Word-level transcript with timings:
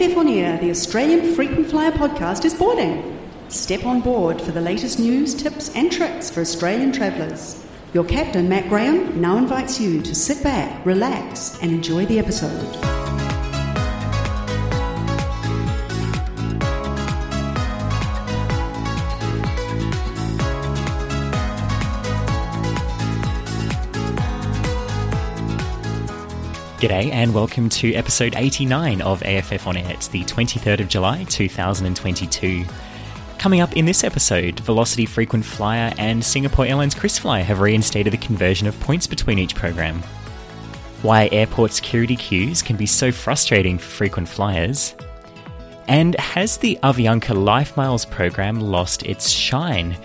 AFF 0.00 0.16
On 0.16 0.28
Air, 0.28 0.56
the 0.58 0.70
Australian 0.70 1.34
Frequent 1.34 1.68
Flyer 1.68 1.90
podcast, 1.90 2.44
is 2.44 2.54
boarding. 2.54 3.18
Step 3.48 3.84
on 3.84 4.00
board 4.00 4.40
for 4.40 4.52
the 4.52 4.60
latest 4.60 5.00
news, 5.00 5.34
tips, 5.34 5.74
and 5.74 5.90
tricks 5.90 6.30
for 6.30 6.40
Australian 6.40 6.92
travellers. 6.92 7.64
Your 7.92 8.04
captain, 8.04 8.48
Matt 8.48 8.68
Graham, 8.68 9.20
now 9.20 9.38
invites 9.38 9.80
you 9.80 10.00
to 10.02 10.14
sit 10.14 10.40
back, 10.44 10.86
relax, 10.86 11.60
and 11.62 11.72
enjoy 11.72 12.06
the 12.06 12.20
episode. 12.20 13.07
G'day 26.78 27.10
and 27.10 27.34
welcome 27.34 27.68
to 27.70 27.92
episode 27.94 28.36
89 28.36 29.00
of 29.00 29.20
AFF 29.24 29.66
On 29.66 29.76
Air. 29.76 29.90
It's 29.90 30.06
the 30.06 30.22
23rd 30.22 30.78
of 30.78 30.86
July 30.86 31.24
2022. 31.24 32.64
Coming 33.36 33.60
up 33.60 33.76
in 33.76 33.84
this 33.84 34.04
episode, 34.04 34.60
Velocity 34.60 35.04
Frequent 35.04 35.44
Flyer 35.44 35.92
and 35.98 36.24
Singapore 36.24 36.66
Airlines 36.66 36.94
KrisFlyer 36.94 37.42
have 37.42 37.58
reinstated 37.58 38.12
the 38.12 38.18
conversion 38.18 38.68
of 38.68 38.78
points 38.78 39.08
between 39.08 39.40
each 39.40 39.56
program. 39.56 40.00
Why 41.02 41.28
airport 41.32 41.72
security 41.72 42.14
queues 42.14 42.62
can 42.62 42.76
be 42.76 42.86
so 42.86 43.10
frustrating 43.10 43.76
for 43.76 43.88
frequent 43.88 44.28
flyers. 44.28 44.94
And 45.88 46.14
has 46.20 46.58
the 46.58 46.78
Avianca 46.84 47.34
Life 47.34 47.76
Miles 47.76 48.04
program 48.04 48.60
lost 48.60 49.02
its 49.02 49.28
shine? 49.28 49.96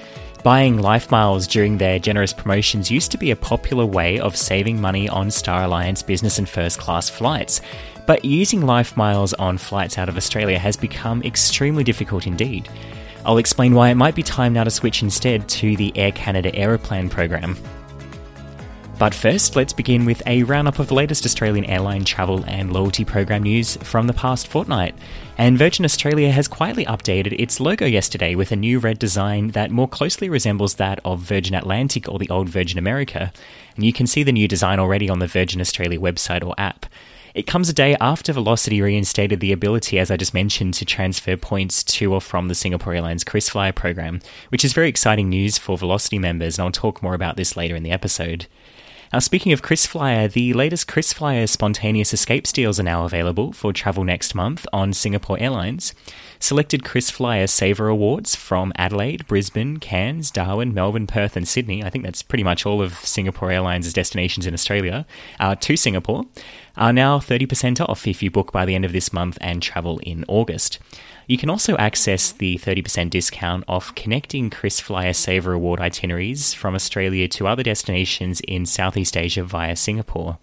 Buying 0.44 0.80
Life 0.80 1.10
Miles 1.10 1.48
during 1.48 1.78
their 1.78 2.00
generous 2.00 2.34
promotions 2.34 2.92
used 2.92 3.12
to 3.12 3.18
be 3.18 3.32
a 3.32 3.36
popular 3.36 3.86
way 3.86 4.20
of 4.20 4.36
saving 4.36 4.82
money 4.82 5.08
on 5.08 5.32
Star 5.32 5.64
Alliance 5.64 6.04
business 6.04 6.38
and 6.38 6.50
first 6.50 6.80
class 6.80 7.10
flights, 7.10 7.62
but 8.06 8.26
using 8.26 8.60
Life 8.60 8.98
Miles 8.98 9.34
on 9.36 9.58
flights 9.58 9.98
out 9.98 10.10
of 10.10 10.18
Australia 10.18 10.60
has 10.60 10.76
become 10.76 11.24
extremely 11.24 11.86
difficult 11.86 12.28
indeed. 12.28 12.68
I'll 13.26 13.38
explain 13.38 13.74
why 13.74 13.90
it 13.90 13.96
might 13.96 14.16
be 14.16 14.24
time 14.24 14.52
now 14.52 14.66
to 14.66 14.70
switch 14.70 15.02
instead 15.02 15.48
to 15.48 15.78
the 15.78 15.98
Air 15.98 16.12
Canada 16.12 16.52
Aeroplan 16.52 17.10
program. 17.10 17.56
But 19.00 19.14
first, 19.14 19.56
let's 19.56 19.74
begin 19.74 20.06
with 20.06 20.22
a 20.28 20.44
roundup 20.44 20.80
of 20.80 20.88
the 20.88 20.94
latest 20.94 21.26
Australian 21.26 21.66
airline 21.66 22.06
travel 22.06 22.44
and 22.46 22.72
loyalty 22.72 23.04
program 23.04 23.44
news 23.44 23.76
from 23.78 24.08
the 24.08 24.14
past 24.14 24.48
fortnight. 24.48 24.96
And 25.38 25.58
Virgin 25.58 25.84
Australia 25.84 26.32
has 26.32 26.48
quietly 26.48 26.86
updated 26.86 27.36
its 27.40 27.60
logo 27.60 27.86
yesterday 27.86 28.36
with 28.36 28.52
a 28.52 28.56
new 28.56 28.80
red 28.80 29.00
design 29.00 29.50
that 29.50 29.72
more 29.72 29.88
closely 29.88 30.30
resembles 30.30 30.76
that 30.76 31.00
of 31.04 31.20
Virgin 31.20 31.56
Atlantic 31.56 32.08
or 32.08 32.20
the 32.20 32.30
old 32.30 32.50
Virgin 32.50 32.78
America. 32.78 33.34
And 33.76 33.84
you 33.84 33.92
can 33.92 34.08
see 34.08 34.22
the 34.22 34.32
new 34.32 34.48
design 34.48 34.80
already 34.80 35.10
on 35.10 35.20
the 35.20 35.28
Virgin 35.28 35.60
Australia 35.60 36.00
website 36.00 36.46
or 36.46 36.54
app. 36.58 36.86
It 37.34 37.48
comes 37.48 37.68
a 37.68 37.74
day 37.74 37.98
after 38.00 38.32
Velocity 38.32 38.80
reinstated 38.80 39.40
the 39.40 39.52
ability, 39.52 39.98
as 39.98 40.12
I 40.12 40.18
just 40.18 40.36
mentioned, 40.36 40.76
to 40.76 40.86
transfer 40.86 41.36
points 41.36 41.84
to 41.84 42.14
or 42.14 42.22
from 42.22 42.48
the 42.48 42.54
Singapore 42.54 42.94
Airlines 42.94 43.24
KrisFlyer 43.24 43.74
program, 43.74 44.20
which 44.50 44.64
is 44.64 44.74
very 44.74 44.88
exciting 44.88 45.30
news 45.30 45.58
for 45.58 45.76
Velocity 45.76 46.20
members, 46.20 46.60
and 46.60 46.66
I'll 46.66 46.72
talk 46.72 47.02
more 47.02 47.16
about 47.16 47.36
this 47.36 47.58
later 47.58 47.76
in 47.76 47.82
the 47.82 47.90
episode. 47.90 48.46
Now, 49.14 49.20
speaking 49.20 49.54
of 49.54 49.62
KrisFlyer, 49.62 50.34
the 50.34 50.54
latest 50.54 50.88
KrisFlyer 50.88 51.48
spontaneous 51.48 52.16
escape 52.16 52.48
deals 52.48 52.80
are 52.80 52.84
now 52.84 53.06
available 53.06 53.54
for 53.54 53.72
travel 53.72 54.04
next 54.04 54.34
month 54.34 54.66
on 54.74 54.92
Singapore 54.92 55.38
Airlines. 55.40 55.94
Selected 56.40 56.82
KrisFlyer 56.82 57.48
Saver 57.48 57.90
Awards 57.90 58.36
from 58.36 58.74
Adelaide, 58.76 59.28
Brisbane, 59.28 59.78
Cairns, 59.78 60.32
Darwin, 60.32 60.74
Melbourne, 60.74 61.06
Perth, 61.06 61.38
and 61.38 61.48
Sydney, 61.48 61.84
I 61.84 61.92
think 61.92 62.04
that's 62.04 62.24
pretty 62.24 62.44
much 62.44 62.66
all 62.66 62.82
of 62.82 62.96
Singapore 62.96 63.52
Airlines' 63.52 63.94
destinations 63.94 64.48
in 64.48 64.56
Australia, 64.56 65.06
uh, 65.40 65.54
to 65.60 65.78
Singapore, 65.78 66.26
are 66.76 66.92
now 66.92 67.20
30% 67.20 67.88
off 67.88 68.08
if 68.08 68.24
you 68.24 68.32
book 68.32 68.52
by 68.52 68.66
the 68.66 68.74
end 68.74 68.84
of 68.84 68.94
this 68.94 69.14
month 69.14 69.38
and 69.40 69.62
travel 69.62 70.00
in 70.00 70.26
August. 70.28 70.80
You 71.28 71.38
can 71.38 71.50
also 71.50 71.78
access 71.78 72.32
the 72.32 72.58
30% 72.58 73.10
discount 73.10 73.64
off 73.68 73.96
connecting 73.96 74.50
KrisFlyer 74.50 75.16
Saver 75.16 75.54
Award 75.54 75.80
itineraries 75.80 76.54
from 76.54 76.76
Australia 76.76 77.28
to 77.30 77.48
other 77.48 77.64
destinations 77.64 78.42
in 78.42 78.66
Southeast 78.66 79.16
Asia 79.16 79.44
via 79.44 79.76
Singapore. 79.76 80.38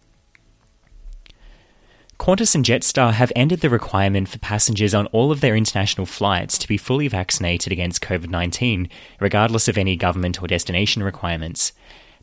Qantas 2.19 2.55
and 2.55 2.65
Jetstar 2.65 3.15
have 3.15 3.33
ended 3.35 3.61
the 3.61 3.71
requirement 3.71 4.29
for 4.29 4.39
passengers 4.39 4.93
on 4.93 5.07
all 5.07 5.33
of 5.33 5.41
their 5.41 5.57
international 5.57 6.05
flights 6.07 6.59
to 6.59 6.69
be 6.69 6.77
fully 6.77 7.09
vaccinated 7.09 7.73
against 7.73 8.03
COVID 8.03 8.29
19, 8.29 8.91
regardless 9.21 9.69
of 9.69 9.79
any 9.79 9.97
government 9.97 10.43
or 10.43 10.47
destination 10.47 11.03
requirements. 11.03 11.73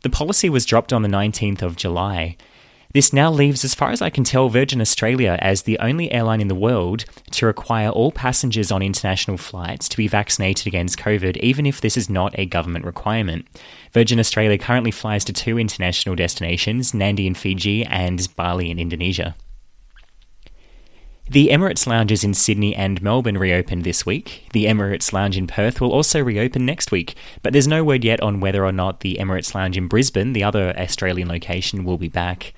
The 0.02 0.10
policy 0.10 0.48
was 0.48 0.64
dropped 0.64 0.92
on 0.92 1.02
the 1.02 1.08
19th 1.08 1.62
of 1.62 1.74
July. 1.74 2.36
This 2.94 3.12
now 3.12 3.30
leaves, 3.30 3.64
as 3.64 3.74
far 3.74 3.90
as 3.90 4.00
I 4.00 4.08
can 4.08 4.24
tell, 4.24 4.48
Virgin 4.48 4.80
Australia 4.80 5.38
as 5.42 5.62
the 5.62 5.78
only 5.78 6.10
airline 6.10 6.40
in 6.40 6.48
the 6.48 6.54
world 6.54 7.04
to 7.32 7.44
require 7.44 7.90
all 7.90 8.10
passengers 8.10 8.72
on 8.72 8.80
international 8.80 9.36
flights 9.36 9.90
to 9.90 9.96
be 9.98 10.08
vaccinated 10.08 10.66
against 10.66 10.98
COVID, 10.98 11.36
even 11.36 11.66
if 11.66 11.82
this 11.82 11.98
is 11.98 12.08
not 12.08 12.38
a 12.38 12.46
government 12.46 12.86
requirement. 12.86 13.46
Virgin 13.92 14.18
Australia 14.18 14.56
currently 14.56 14.90
flies 14.90 15.22
to 15.24 15.34
two 15.34 15.58
international 15.58 16.16
destinations, 16.16 16.92
Nadi 16.92 17.26
in 17.26 17.34
Fiji 17.34 17.84
and 17.84 18.34
Bali 18.36 18.70
in 18.70 18.78
Indonesia. 18.78 19.36
The 21.30 21.48
Emirates 21.48 21.86
lounges 21.86 22.24
in 22.24 22.32
Sydney 22.32 22.74
and 22.74 23.02
Melbourne 23.02 23.36
reopened 23.36 23.84
this 23.84 24.06
week. 24.06 24.48
The 24.54 24.64
Emirates 24.64 25.12
Lounge 25.12 25.36
in 25.36 25.46
Perth 25.46 25.78
will 25.78 25.92
also 25.92 26.24
reopen 26.24 26.64
next 26.64 26.90
week, 26.90 27.16
but 27.42 27.52
there's 27.52 27.68
no 27.68 27.84
word 27.84 28.02
yet 28.02 28.22
on 28.22 28.40
whether 28.40 28.64
or 28.64 28.72
not 28.72 29.00
the 29.00 29.18
Emirates 29.20 29.54
Lounge 29.54 29.76
in 29.76 29.88
Brisbane, 29.88 30.32
the 30.32 30.42
other 30.42 30.74
Australian 30.78 31.28
location, 31.28 31.84
will 31.84 31.98
be 31.98 32.08
back. 32.08 32.54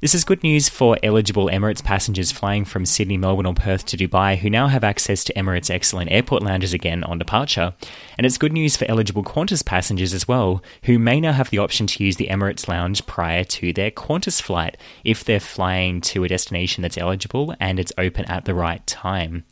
This 0.00 0.14
is 0.14 0.24
good 0.24 0.42
news 0.42 0.70
for 0.70 0.96
eligible 1.02 1.50
Emirates 1.50 1.84
passengers 1.84 2.32
flying 2.32 2.64
from 2.64 2.86
Sydney, 2.86 3.18
Melbourne, 3.18 3.44
or 3.44 3.52
Perth 3.52 3.84
to 3.84 3.98
Dubai 3.98 4.38
who 4.38 4.48
now 4.48 4.66
have 4.66 4.82
access 4.82 5.22
to 5.24 5.34
Emirates' 5.34 5.68
excellent 5.68 6.10
airport 6.10 6.42
lounges 6.42 6.72
again 6.72 7.04
on 7.04 7.18
departure. 7.18 7.74
And 8.16 8.24
it's 8.24 8.38
good 8.38 8.54
news 8.54 8.78
for 8.78 8.86
eligible 8.90 9.22
Qantas 9.22 9.62
passengers 9.62 10.14
as 10.14 10.26
well, 10.26 10.62
who 10.84 10.98
may 10.98 11.20
now 11.20 11.32
have 11.32 11.50
the 11.50 11.58
option 11.58 11.86
to 11.86 12.02
use 12.02 12.16
the 12.16 12.28
Emirates 12.28 12.66
lounge 12.66 13.04
prior 13.04 13.44
to 13.44 13.74
their 13.74 13.90
Qantas 13.90 14.40
flight 14.40 14.78
if 15.04 15.22
they're 15.22 15.38
flying 15.38 16.00
to 16.00 16.24
a 16.24 16.28
destination 16.28 16.80
that's 16.80 16.96
eligible 16.96 17.54
and 17.60 17.78
it's 17.78 17.92
open 17.98 18.24
at 18.24 18.46
the 18.46 18.54
right 18.54 18.86
time. 18.86 19.44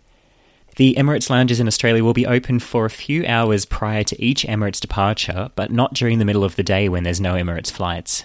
The 0.76 0.94
Emirates 0.94 1.28
lounges 1.28 1.60
in 1.60 1.66
Australia 1.66 2.02
will 2.02 2.14
be 2.14 2.26
open 2.26 2.58
for 2.58 2.86
a 2.86 2.90
few 2.90 3.26
hours 3.26 3.66
prior 3.66 4.02
to 4.04 4.24
each 4.24 4.44
Emirates 4.44 4.80
departure, 4.80 5.50
but 5.56 5.70
not 5.70 5.92
during 5.92 6.18
the 6.18 6.24
middle 6.24 6.44
of 6.44 6.56
the 6.56 6.62
day 6.62 6.88
when 6.88 7.02
there's 7.02 7.20
no 7.20 7.34
Emirates 7.34 7.70
flights. 7.70 8.24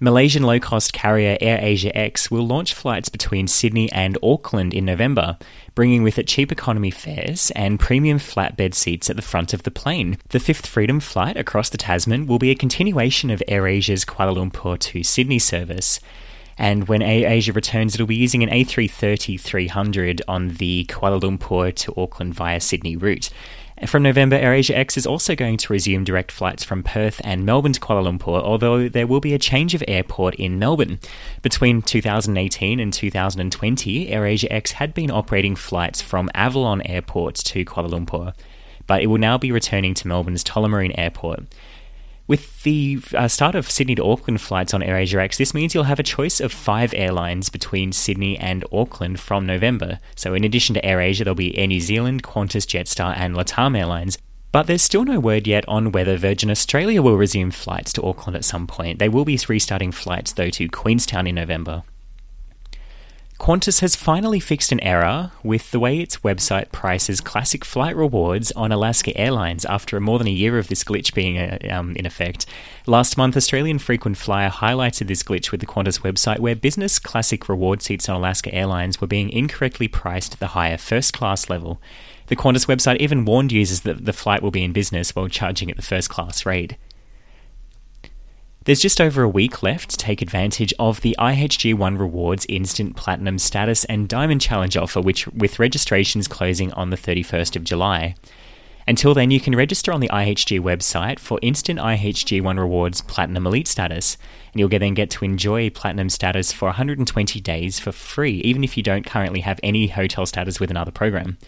Malaysian 0.00 0.44
low 0.44 0.60
cost 0.60 0.92
carrier 0.92 1.36
AirAsia 1.40 1.90
X 1.92 2.30
will 2.30 2.46
launch 2.46 2.72
flights 2.72 3.08
between 3.08 3.48
Sydney 3.48 3.90
and 3.90 4.16
Auckland 4.22 4.72
in 4.72 4.84
November, 4.84 5.36
bringing 5.74 6.04
with 6.04 6.20
it 6.20 6.28
cheap 6.28 6.52
economy 6.52 6.92
fares 6.92 7.50
and 7.56 7.80
premium 7.80 8.20
flatbed 8.20 8.74
seats 8.74 9.10
at 9.10 9.16
the 9.16 9.22
front 9.22 9.52
of 9.52 9.64
the 9.64 9.72
plane. 9.72 10.16
The 10.28 10.38
fifth 10.38 10.66
Freedom 10.66 11.00
flight 11.00 11.36
across 11.36 11.68
the 11.68 11.78
Tasman 11.78 12.26
will 12.26 12.38
be 12.38 12.52
a 12.52 12.54
continuation 12.54 13.28
of 13.28 13.42
AirAsia's 13.48 14.04
Kuala 14.04 14.36
Lumpur 14.36 14.78
to 14.78 15.02
Sydney 15.02 15.40
service. 15.40 15.98
And 16.56 16.86
when 16.86 17.00
AirAsia 17.00 17.54
returns, 17.54 17.94
it'll 17.94 18.06
be 18.06 18.14
using 18.14 18.44
an 18.44 18.50
A330 18.50 19.40
300 19.40 20.22
on 20.28 20.48
the 20.48 20.84
Kuala 20.88 21.20
Lumpur 21.20 21.74
to 21.74 21.94
Auckland 21.96 22.34
via 22.34 22.60
Sydney 22.60 22.96
route. 22.96 23.30
From 23.86 24.02
November, 24.02 24.36
AirAsia 24.36 24.74
X 24.74 24.96
is 24.96 25.06
also 25.06 25.36
going 25.36 25.56
to 25.58 25.72
resume 25.72 26.02
direct 26.02 26.32
flights 26.32 26.64
from 26.64 26.82
Perth 26.82 27.20
and 27.22 27.46
Melbourne 27.46 27.72
to 27.72 27.80
Kuala 27.80 28.04
Lumpur, 28.04 28.42
although 28.42 28.88
there 28.88 29.06
will 29.06 29.20
be 29.20 29.34
a 29.34 29.38
change 29.38 29.72
of 29.72 29.84
airport 29.86 30.34
in 30.34 30.58
Melbourne. 30.58 30.98
Between 31.42 31.82
2018 31.82 32.80
and 32.80 32.92
2020, 32.92 34.10
AirAsia 34.10 34.48
X 34.50 34.72
had 34.72 34.94
been 34.94 35.12
operating 35.12 35.54
flights 35.54 36.02
from 36.02 36.28
Avalon 36.34 36.82
Airport 36.82 37.36
to 37.36 37.64
Kuala 37.64 37.90
Lumpur, 37.90 38.34
but 38.88 39.00
it 39.00 39.06
will 39.06 39.18
now 39.18 39.38
be 39.38 39.52
returning 39.52 39.94
to 39.94 40.08
Melbourne's 40.08 40.42
Tullamarine 40.42 40.98
Airport. 40.98 41.44
With 42.28 42.62
the 42.62 43.00
uh, 43.14 43.26
start 43.26 43.54
of 43.54 43.70
Sydney 43.70 43.94
to 43.94 44.04
Auckland 44.04 44.42
flights 44.42 44.74
on 44.74 44.82
AirAsia 44.82 45.18
X, 45.18 45.38
this 45.38 45.54
means 45.54 45.74
you'll 45.74 45.84
have 45.84 45.98
a 45.98 46.02
choice 46.02 46.40
of 46.40 46.52
five 46.52 46.92
airlines 46.92 47.48
between 47.48 47.90
Sydney 47.90 48.36
and 48.36 48.66
Auckland 48.70 49.18
from 49.18 49.46
November. 49.46 49.98
So, 50.14 50.34
in 50.34 50.44
addition 50.44 50.74
to 50.74 50.82
AirAsia, 50.82 51.24
there'll 51.24 51.34
be 51.34 51.56
Air 51.56 51.68
New 51.68 51.80
Zealand, 51.80 52.22
Qantas, 52.22 52.66
Jetstar, 52.66 53.16
and 53.16 53.34
Latam 53.34 53.74
Airlines. 53.74 54.18
But 54.52 54.66
there's 54.66 54.82
still 54.82 55.06
no 55.06 55.18
word 55.18 55.46
yet 55.46 55.66
on 55.68 55.90
whether 55.90 56.18
Virgin 56.18 56.50
Australia 56.50 57.00
will 57.00 57.16
resume 57.16 57.50
flights 57.50 57.94
to 57.94 58.02
Auckland 58.02 58.36
at 58.36 58.44
some 58.44 58.66
point. 58.66 58.98
They 58.98 59.08
will 59.08 59.24
be 59.24 59.40
restarting 59.48 59.92
flights, 59.92 60.34
though, 60.34 60.50
to 60.50 60.68
Queenstown 60.68 61.26
in 61.26 61.36
November. 61.36 61.82
Qantas 63.38 63.80
has 63.80 63.94
finally 63.94 64.40
fixed 64.40 64.72
an 64.72 64.80
error 64.80 65.30
with 65.44 65.70
the 65.70 65.78
way 65.78 66.00
its 66.00 66.18
website 66.18 66.72
prices 66.72 67.20
classic 67.20 67.64
flight 67.64 67.96
rewards 67.96 68.50
on 68.52 68.72
Alaska 68.72 69.16
Airlines 69.16 69.64
after 69.64 70.00
more 70.00 70.18
than 70.18 70.26
a 70.26 70.32
year 70.32 70.58
of 70.58 70.66
this 70.66 70.82
glitch 70.82 71.14
being 71.14 71.38
uh, 71.38 71.56
um, 71.70 71.94
in 71.94 72.04
effect. 72.04 72.46
Last 72.84 73.16
month, 73.16 73.36
Australian 73.36 73.78
Frequent 73.78 74.16
Flyer 74.16 74.50
highlighted 74.50 75.06
this 75.06 75.22
glitch 75.22 75.52
with 75.52 75.60
the 75.60 75.66
Qantas 75.66 76.00
website 76.00 76.40
where 76.40 76.56
business 76.56 76.98
classic 76.98 77.48
reward 77.48 77.80
seats 77.80 78.08
on 78.08 78.16
Alaska 78.16 78.52
Airlines 78.52 79.00
were 79.00 79.06
being 79.06 79.30
incorrectly 79.30 79.86
priced 79.86 80.34
at 80.34 80.40
the 80.40 80.48
higher 80.48 80.76
first 80.76 81.12
class 81.12 81.48
level. 81.48 81.80
The 82.26 82.36
Qantas 82.36 82.66
website 82.66 82.96
even 82.96 83.24
warned 83.24 83.52
users 83.52 83.82
that 83.82 84.04
the 84.04 84.12
flight 84.12 84.42
will 84.42 84.50
be 84.50 84.64
in 84.64 84.72
business 84.72 85.14
while 85.14 85.28
charging 85.28 85.70
at 85.70 85.76
the 85.76 85.82
first 85.82 86.10
class 86.10 86.44
rate. 86.44 86.76
There's 88.68 88.80
just 88.80 89.00
over 89.00 89.22
a 89.22 89.28
week 89.30 89.62
left 89.62 89.88
to 89.88 89.96
take 89.96 90.20
advantage 90.20 90.74
of 90.78 91.00
the 91.00 91.16
IHG 91.18 91.72
One 91.72 91.96
Rewards 91.96 92.44
Instant 92.50 92.96
Platinum 92.96 93.38
Status 93.38 93.86
and 93.86 94.06
Diamond 94.06 94.42
Challenge 94.42 94.76
offer, 94.76 95.00
which 95.00 95.26
with 95.28 95.58
registrations 95.58 96.28
closing 96.28 96.70
on 96.74 96.90
the 96.90 96.96
31st 96.98 97.56
of 97.56 97.64
July. 97.64 98.14
Until 98.86 99.14
then, 99.14 99.30
you 99.30 99.40
can 99.40 99.56
register 99.56 99.90
on 99.90 100.00
the 100.00 100.10
IHG 100.10 100.60
website 100.60 101.18
for 101.18 101.38
instant 101.40 101.80
IHG 101.80 102.42
One 102.42 102.60
Rewards 102.60 103.00
Platinum 103.00 103.46
Elite 103.46 103.68
status, 103.68 104.18
you'll 104.58 104.68
then 104.68 104.94
get 104.94 105.10
to 105.10 105.24
enjoy 105.24 105.70
Platinum 105.70 106.08
status 106.08 106.52
for 106.52 106.66
120 106.66 107.40
days 107.40 107.78
for 107.78 107.92
free, 107.92 108.40
even 108.40 108.64
if 108.64 108.76
you 108.76 108.82
don't 108.82 109.06
currently 109.06 109.40
have 109.40 109.60
any 109.62 109.88
hotel 109.88 110.26
status 110.26 110.60
with 110.60 110.70
another 110.70 110.90
program. 110.90 111.38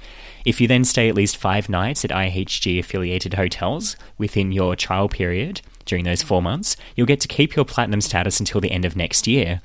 If 0.45 0.61
you 0.61 0.69
then 0.69 0.85
stay 0.85 1.09
at 1.09 1.15
least 1.15 1.37
five 1.37 1.69
nights 1.69 2.05
at 2.05 2.11
IHG 2.11 2.79
affiliated 2.79 3.35
hotels 3.35 3.97
within 4.19 4.53
your 4.53 4.77
trial 4.77 5.09
period, 5.09 5.61
during 5.85 6.05
those 6.05 6.23
four 6.23 6.41
months, 6.41 6.77
you'll 6.95 7.07
get 7.07 7.21
to 7.21 7.29
keep 7.29 7.57
your 7.57 7.65
platinum 7.65 8.01
status 8.01 8.39
until 8.39 8.61
the 8.61 8.71
end 8.71 8.85
of 8.85 8.95
next 8.95 9.27
year. 9.27 9.61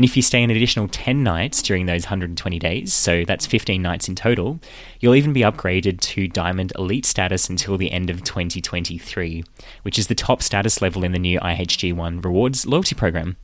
And 0.00 0.04
if 0.06 0.16
you 0.16 0.22
stay 0.22 0.42
an 0.42 0.48
additional 0.48 0.88
10 0.88 1.22
nights 1.22 1.60
during 1.60 1.84
those 1.84 2.04
120 2.04 2.58
days, 2.58 2.94
so 2.94 3.22
that's 3.26 3.44
15 3.44 3.82
nights 3.82 4.08
in 4.08 4.14
total, 4.14 4.58
you'll 4.98 5.14
even 5.14 5.34
be 5.34 5.42
upgraded 5.42 6.00
to 6.00 6.26
Diamond 6.26 6.72
Elite 6.78 7.04
status 7.04 7.50
until 7.50 7.76
the 7.76 7.92
end 7.92 8.08
of 8.08 8.24
2023, 8.24 9.44
which 9.82 9.98
is 9.98 10.06
the 10.06 10.14
top 10.14 10.42
status 10.42 10.80
level 10.80 11.04
in 11.04 11.12
the 11.12 11.18
new 11.18 11.38
IHG 11.40 11.92
One 11.92 12.22
Rewards 12.22 12.64
loyalty 12.64 12.94
program. 12.94 13.36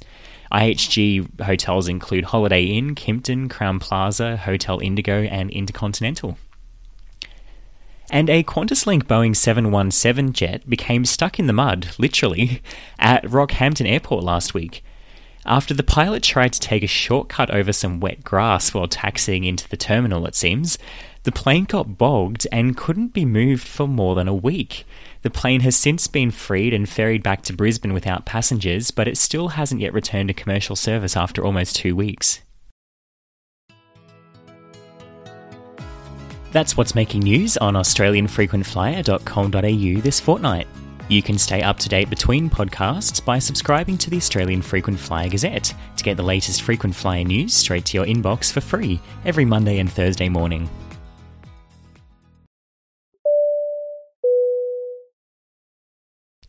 IHG 0.50 1.42
hotels 1.42 1.88
include 1.88 2.24
Holiday 2.24 2.64
Inn, 2.64 2.94
Kimpton, 2.94 3.50
Crowne 3.50 3.78
Plaza, 3.78 4.38
Hotel 4.38 4.80
Indigo, 4.80 5.24
and 5.24 5.50
Intercontinental. 5.50 6.38
And 8.10 8.30
a 8.30 8.42
QantasLink 8.42 9.02
Boeing 9.02 9.36
717 9.36 10.32
jet 10.32 10.66
became 10.70 11.04
stuck 11.04 11.38
in 11.38 11.48
the 11.48 11.52
mud, 11.52 11.88
literally, 11.98 12.62
at 12.98 13.24
Rockhampton 13.24 13.86
Airport 13.86 14.24
last 14.24 14.54
week. 14.54 14.82
After 15.48 15.74
the 15.74 15.84
pilot 15.84 16.24
tried 16.24 16.54
to 16.54 16.60
take 16.60 16.82
a 16.82 16.88
shortcut 16.88 17.52
over 17.52 17.72
some 17.72 18.00
wet 18.00 18.24
grass 18.24 18.74
while 18.74 18.88
taxiing 18.88 19.44
into 19.44 19.68
the 19.68 19.76
terminal, 19.76 20.26
it 20.26 20.34
seems, 20.34 20.76
the 21.22 21.30
plane 21.30 21.66
got 21.66 21.96
bogged 21.96 22.48
and 22.50 22.76
couldn't 22.76 23.12
be 23.12 23.24
moved 23.24 23.64
for 23.64 23.86
more 23.86 24.16
than 24.16 24.26
a 24.26 24.34
week. 24.34 24.84
The 25.22 25.30
plane 25.30 25.60
has 25.60 25.76
since 25.76 26.08
been 26.08 26.32
freed 26.32 26.74
and 26.74 26.88
ferried 26.88 27.22
back 27.22 27.42
to 27.42 27.52
Brisbane 27.52 27.92
without 27.92 28.26
passengers, 28.26 28.90
but 28.90 29.06
it 29.06 29.16
still 29.16 29.50
hasn't 29.50 29.80
yet 29.80 29.94
returned 29.94 30.30
to 30.30 30.34
commercial 30.34 30.74
service 30.74 31.16
after 31.16 31.44
almost 31.44 31.76
two 31.76 31.94
weeks. 31.94 32.40
That's 36.50 36.76
what's 36.76 36.96
making 36.96 37.20
news 37.20 37.56
on 37.56 37.74
AustralianFrequentFlyer.com.au 37.74 40.00
this 40.00 40.18
fortnight. 40.18 40.66
You 41.08 41.22
can 41.22 41.38
stay 41.38 41.62
up 41.62 41.78
to 41.78 41.88
date 41.88 42.10
between 42.10 42.50
podcasts 42.50 43.24
by 43.24 43.38
subscribing 43.38 43.96
to 43.98 44.10
the 44.10 44.16
Australian 44.16 44.60
Frequent 44.60 44.98
Flyer 44.98 45.28
Gazette 45.28 45.72
to 45.96 46.02
get 46.02 46.16
the 46.16 46.24
latest 46.24 46.62
frequent 46.62 46.96
flyer 46.96 47.22
news 47.22 47.54
straight 47.54 47.84
to 47.86 47.96
your 47.96 48.06
inbox 48.06 48.52
for 48.52 48.60
free 48.60 49.00
every 49.24 49.44
Monday 49.44 49.78
and 49.78 49.90
Thursday 49.90 50.28
morning. 50.28 50.68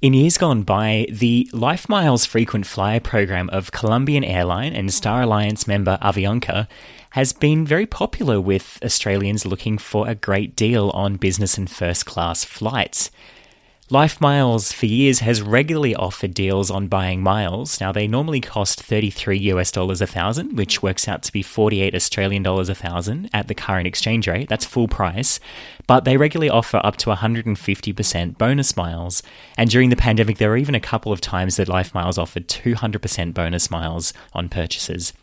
In 0.01 0.13
years 0.13 0.38
gone 0.39 0.63
by, 0.63 1.07
the 1.12 1.50
Life 1.54 1.88
Miles 1.88 2.25
frequent 2.25 2.65
flyer 2.65 3.00
program 3.00 3.50
of 3.51 3.71
Colombian 3.71 4.24
Airline 4.24 4.74
and 4.74 4.92
Star 4.94 5.24
Alliance 5.24 5.68
member 5.68 6.00
Avianca 6.01 6.68
has 7.12 7.31
been 7.33 7.65
very 7.65 7.86
popular 7.86 8.42
with 8.42 8.80
Australians 8.83 9.45
looking 9.45 9.77
for 9.77 10.07
a 10.07 10.15
great 10.15 10.56
deal 10.56 10.89
on 10.92 11.15
business 11.15 11.57
and 11.57 11.69
first 11.69 12.07
class 12.07 12.44
flights. 12.44 13.12
Life 13.89 14.19
Miles 14.19 14.74
for 14.74 14.86
years 14.86 15.19
has 15.19 15.42
regularly 15.42 15.95
offered 15.95 16.34
deals 16.34 16.69
on 16.69 16.89
buying 16.89 17.24
miles. 17.24 17.80
Now 17.80 17.94
they 17.94 18.06
normally 18.06 18.42
cost 18.42 18.81
33 18.81 19.38
US 19.54 19.72
dollars 19.72 20.01
a 20.01 20.07
thousand, 20.07 20.57
which 20.57 20.84
works 20.84 21.07
out 21.07 21.24
to 21.24 21.31
be 21.31 21.42
48 21.42 21.95
Australian 21.95 22.44
dollars 22.44 22.68
a 22.68 22.75
thousand 22.75 23.30
at 23.31 23.48
the 23.48 23.56
current 23.56 23.88
exchange 23.88 24.28
rate. 24.28 24.50
That's 24.50 24.66
full 24.66 24.89
price. 24.89 25.39
But 25.88 26.04
they 26.04 26.18
regularly 26.18 26.50
offer 26.50 26.81
up 26.84 26.98
to 26.98 27.12
150% 27.12 28.38
bonus 28.38 28.75
miles. 28.75 29.24
And 29.56 29.69
during 29.69 29.90
the 29.90 29.95
pandemic 29.95 30.38
there 30.38 30.50
were 30.50 30.57
even 30.57 30.75
a 30.75 30.81
couple 30.81 31.13
of 31.13 31.22
times 31.22 31.56
that 31.56 31.69
Life 31.69 31.94
Miles 31.94 32.18
offered 32.18 32.50
200% 32.50 33.33
bonus 33.33 33.72
miles 33.72 34.12
on 34.33 34.50
purchases. 34.50 35.13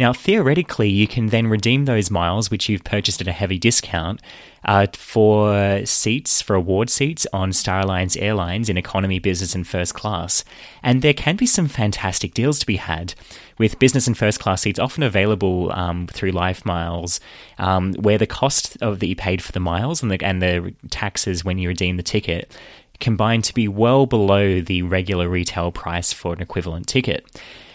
Now, 0.00 0.14
theoretically, 0.14 0.88
you 0.88 1.06
can 1.06 1.26
then 1.26 1.46
redeem 1.46 1.84
those 1.84 2.10
miles, 2.10 2.50
which 2.50 2.70
you've 2.70 2.84
purchased 2.84 3.20
at 3.20 3.28
a 3.28 3.32
heavy 3.32 3.58
discount, 3.58 4.22
uh, 4.64 4.86
for 4.94 5.84
seats, 5.84 6.40
for 6.40 6.56
award 6.56 6.88
seats 6.88 7.26
on 7.34 7.52
Star 7.52 7.80
Alliance 7.80 8.16
Airlines 8.16 8.70
in 8.70 8.78
economy, 8.78 9.18
business, 9.18 9.54
and 9.54 9.66
first 9.66 9.92
class. 9.92 10.42
And 10.82 11.02
there 11.02 11.12
can 11.12 11.36
be 11.36 11.44
some 11.44 11.68
fantastic 11.68 12.32
deals 12.32 12.58
to 12.60 12.66
be 12.66 12.76
had 12.76 13.12
with 13.58 13.78
business 13.78 14.06
and 14.06 14.16
first 14.16 14.40
class 14.40 14.62
seats 14.62 14.78
often 14.78 15.02
available 15.02 15.70
um, 15.72 16.06
through 16.06 16.30
Life 16.30 16.64
Miles, 16.64 17.20
um, 17.58 17.92
where 17.92 18.16
the 18.16 18.26
cost 18.26 18.78
of 18.80 19.00
that 19.00 19.06
you 19.06 19.16
paid 19.16 19.42
for 19.42 19.52
the 19.52 19.60
miles 19.60 20.02
and 20.02 20.10
the, 20.10 20.24
and 20.24 20.40
the 20.40 20.74
taxes 20.88 21.44
when 21.44 21.58
you 21.58 21.68
redeem 21.68 21.98
the 21.98 22.02
ticket 22.02 22.56
combine 23.00 23.40
to 23.40 23.54
be 23.54 23.66
well 23.66 24.04
below 24.04 24.60
the 24.60 24.82
regular 24.82 25.26
retail 25.26 25.72
price 25.72 26.12
for 26.12 26.34
an 26.34 26.40
equivalent 26.42 26.86
ticket. 26.86 27.26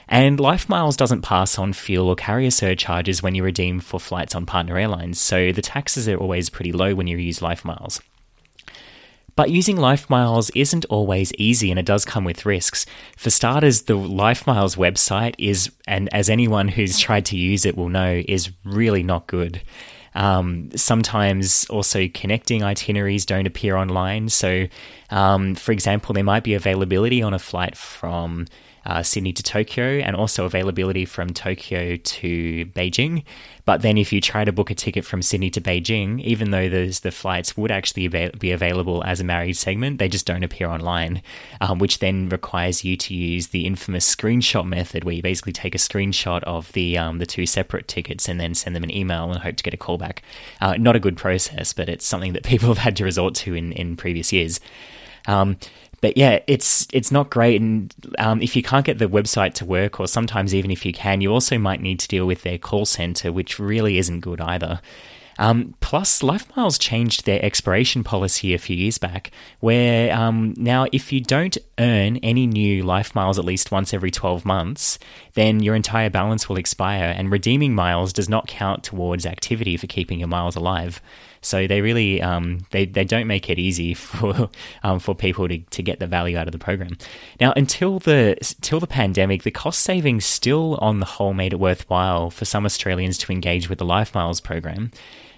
And 0.08 0.40
Life 0.40 0.70
Miles 0.70 0.96
doesn't 0.96 1.22
pass 1.22 1.58
on 1.58 1.74
fuel 1.74 2.10
or 2.10 2.16
carrier 2.16 2.52
surcharges 2.52 3.24
when 3.24 3.36
you 3.36 3.44
redeem 3.44 3.80
for 3.80 4.00
flights 4.00 4.36
on 4.36 4.46
partner 4.46 4.78
airlines, 4.78 5.20
so 5.20 5.52
the 5.52 5.62
taxes 5.62 6.08
are 6.08 6.18
always 6.18 6.50
pretty 6.50 6.72
low 6.72 6.94
when 6.94 7.08
you 7.08 7.18
use 7.18 7.42
Life 7.42 7.66
Miles. 7.66 8.02
But 9.36 9.50
using 9.50 9.76
Life 9.76 10.10
Miles 10.10 10.50
isn't 10.52 10.86
always 10.86 11.34
easy 11.34 11.70
and 11.70 11.80
it 11.80 11.86
does 11.86 12.06
come 12.06 12.24
with 12.24 12.46
risks. 12.46 12.86
For 13.18 13.30
starters, 13.30 13.84
the 13.84 13.96
Life 13.96 14.48
Miles 14.48 14.76
website 14.76 15.36
is, 15.38 15.72
and 15.88 16.14
as 16.14 16.30
anyone 16.30 16.70
who's 16.70 16.98
tried 16.98 17.26
to 17.26 17.38
use 17.38 17.66
it 17.66 17.76
will 17.76 17.90
know, 17.90 18.24
is 18.28 18.52
really 18.64 19.04
not 19.04 19.28
good. 19.28 19.62
Um, 20.14 20.70
sometimes 20.78 21.66
also 21.66 22.08
connecting 22.14 22.64
itineraries 22.64 23.26
don't 23.26 23.46
appear 23.46 23.76
online. 23.76 24.30
So, 24.30 24.68
um, 25.10 25.56
for 25.56 25.74
example, 25.74 26.14
there 26.14 26.24
might 26.24 26.46
be 26.46 26.54
availability 26.54 27.22
on 27.22 27.34
a 27.34 27.40
flight 27.40 27.76
from 27.76 28.46
uh, 28.86 29.04
Sydney 29.04 29.34
to 29.34 29.44
Tokyo 29.44 30.00
and 30.00 30.16
also 30.16 30.46
availability 30.46 31.06
from 31.06 31.30
Tokyo 31.30 31.96
to 31.96 32.66
Beijing. 32.68 33.24
But 33.66 33.82
then 33.82 33.98
if 33.98 34.14
you 34.14 34.22
try 34.22 34.46
to 34.46 34.52
book 34.52 34.70
a 34.70 34.76
ticket 34.76 35.06
from 35.06 35.24
Sydney 35.24 35.50
to 35.50 35.62
Beijing, 35.62 36.22
even 36.22 36.52
though 36.52 36.70
those, 36.70 37.00
the 37.00 37.12
flights 37.12 37.58
would 37.58 37.72
actually 37.72 38.08
be 38.08 38.52
available 38.52 39.04
as 39.04 39.20
a 39.20 39.24
married 39.24 39.58
segment, 39.58 39.98
they 39.98 40.08
just 40.08 40.28
don't 40.28 40.44
appear 40.44 40.68
online, 40.68 41.24
um, 41.62 41.80
which 41.80 41.98
then 41.98 42.30
requires 42.30 42.84
you 42.84 42.96
to 42.96 43.16
use 43.16 43.48
the 43.48 43.66
infamous 43.66 44.16
screenshot 44.16 44.68
method 44.68 45.04
where 45.04 45.16
you 45.16 45.24
basically 45.24 45.54
take 45.54 45.74
a 45.74 45.80
screenshot 45.80 46.44
of 46.44 46.72
the, 46.74 46.96
um, 46.96 47.18
the 47.18 47.26
two 47.26 47.48
separate 47.48 47.88
tickets 47.88 48.30
and 48.30 48.40
then 48.40 48.54
send 48.54 48.76
them 48.76 48.84
an 48.84 48.96
email 48.96 49.32
and 49.32 49.42
hope 49.42 49.56
to 49.56 49.64
get 49.64 49.74
a 49.74 49.78
callback. 49.78 50.20
Uh, 50.62 50.76
not 50.78 50.96
a 50.96 51.00
good 51.00 51.18
process, 51.18 51.74
but 51.74 51.90
it's 51.90 52.06
something 52.06 52.34
that 52.34 52.44
people 52.46 52.68
have 52.68 52.78
had 52.78 52.96
to 52.96 53.04
resort 53.04 53.34
to 53.34 53.56
in, 53.56 53.72
in 53.72 53.98
previous 53.98 54.32
years. 54.32 54.60
Um, 55.28 55.58
but 56.06 56.16
yeah, 56.18 56.38
it's 56.46 56.88
it's 56.94 57.12
not 57.12 57.32
great. 57.32 57.60
And 57.60 57.92
um, 58.20 58.40
if 58.40 58.56
you 58.56 58.62
can't 58.62 58.86
get 58.86 59.00
the 59.00 59.08
website 59.08 59.56
to 59.56 59.66
work, 59.66 60.00
or 60.00 60.08
sometimes 60.08 60.54
even 60.54 60.70
if 60.70 60.86
you 60.86 60.94
can, 60.94 61.20
you 61.20 61.34
also 61.34 61.58
might 61.58 61.82
need 61.82 62.00
to 62.02 62.08
deal 62.08 62.28
with 62.28 62.44
their 62.44 62.60
call 62.60 62.86
center, 62.86 63.34
which 63.34 63.58
really 63.58 63.98
isn't 63.98 64.20
good 64.20 64.40
either. 64.40 64.82
Um, 65.40 65.74
plus, 65.80 66.22
LifeMiles 66.22 66.80
changed 66.80 67.26
their 67.26 67.44
expiration 67.44 68.04
policy 68.04 68.54
a 68.54 68.60
few 68.60 68.76
years 68.76 69.00
back, 69.00 69.32
where 69.62 70.16
um, 70.16 70.54
now 70.58 70.86
if 70.92 71.12
you 71.12 71.22
don't 71.22 71.58
earn 71.78 72.18
any 72.18 72.48
new 72.48 72.84
life 72.84 73.14
miles 73.16 73.38
at 73.38 73.46
least 73.46 73.72
once 73.72 73.94
every 73.94 74.12
12 74.12 74.46
months, 74.46 74.98
then 75.34 75.62
your 75.62 75.76
entire 75.76 76.10
balance 76.10 76.48
will 76.48 76.58
expire, 76.58 77.14
and 77.16 77.32
redeeming 77.32 77.76
miles 77.76 78.14
does 78.14 78.30
not 78.30 78.48
count 78.48 78.84
towards 78.84 79.26
activity 79.26 79.78
for 79.78 79.88
keeping 79.88 80.20
your 80.20 80.28
miles 80.28 80.56
alive. 80.56 81.02
So 81.42 81.68
they 81.68 81.82
really 81.82 82.22
um, 82.22 82.66
they 82.72 82.86
they 82.86 83.04
don't 83.04 83.28
make 83.28 83.50
it 83.50 83.60
easy 83.60 83.94
for 83.94 84.50
um, 84.84 85.00
for 85.00 85.14
people 85.16 85.48
to, 85.48 85.60
to 85.60 85.84
get 85.84 86.00
the 86.00 86.08
value 86.08 86.38
out 86.38 86.48
of 86.48 86.52
the 86.52 86.58
program. 86.60 86.98
Now, 87.40 87.54
until 87.56 88.00
the 88.00 88.38
until 88.40 88.80
the 88.80 88.88
pandemic, 88.88 89.44
the 89.44 89.52
cost 89.52 89.82
savings 89.82 90.26
still 90.26 90.76
on 90.76 91.00
the 91.00 91.06
whole 91.06 91.34
made 91.34 91.54
it 91.54 91.60
worthwhile 91.60 92.30
for 92.30 92.46
some 92.46 92.66
Australians 92.66 93.18
to 93.20 93.32
engage 93.32 93.70
with 93.70 93.78
the 93.78 93.86
Life 93.86 94.16
Miles 94.16 94.42
program. 94.42 94.92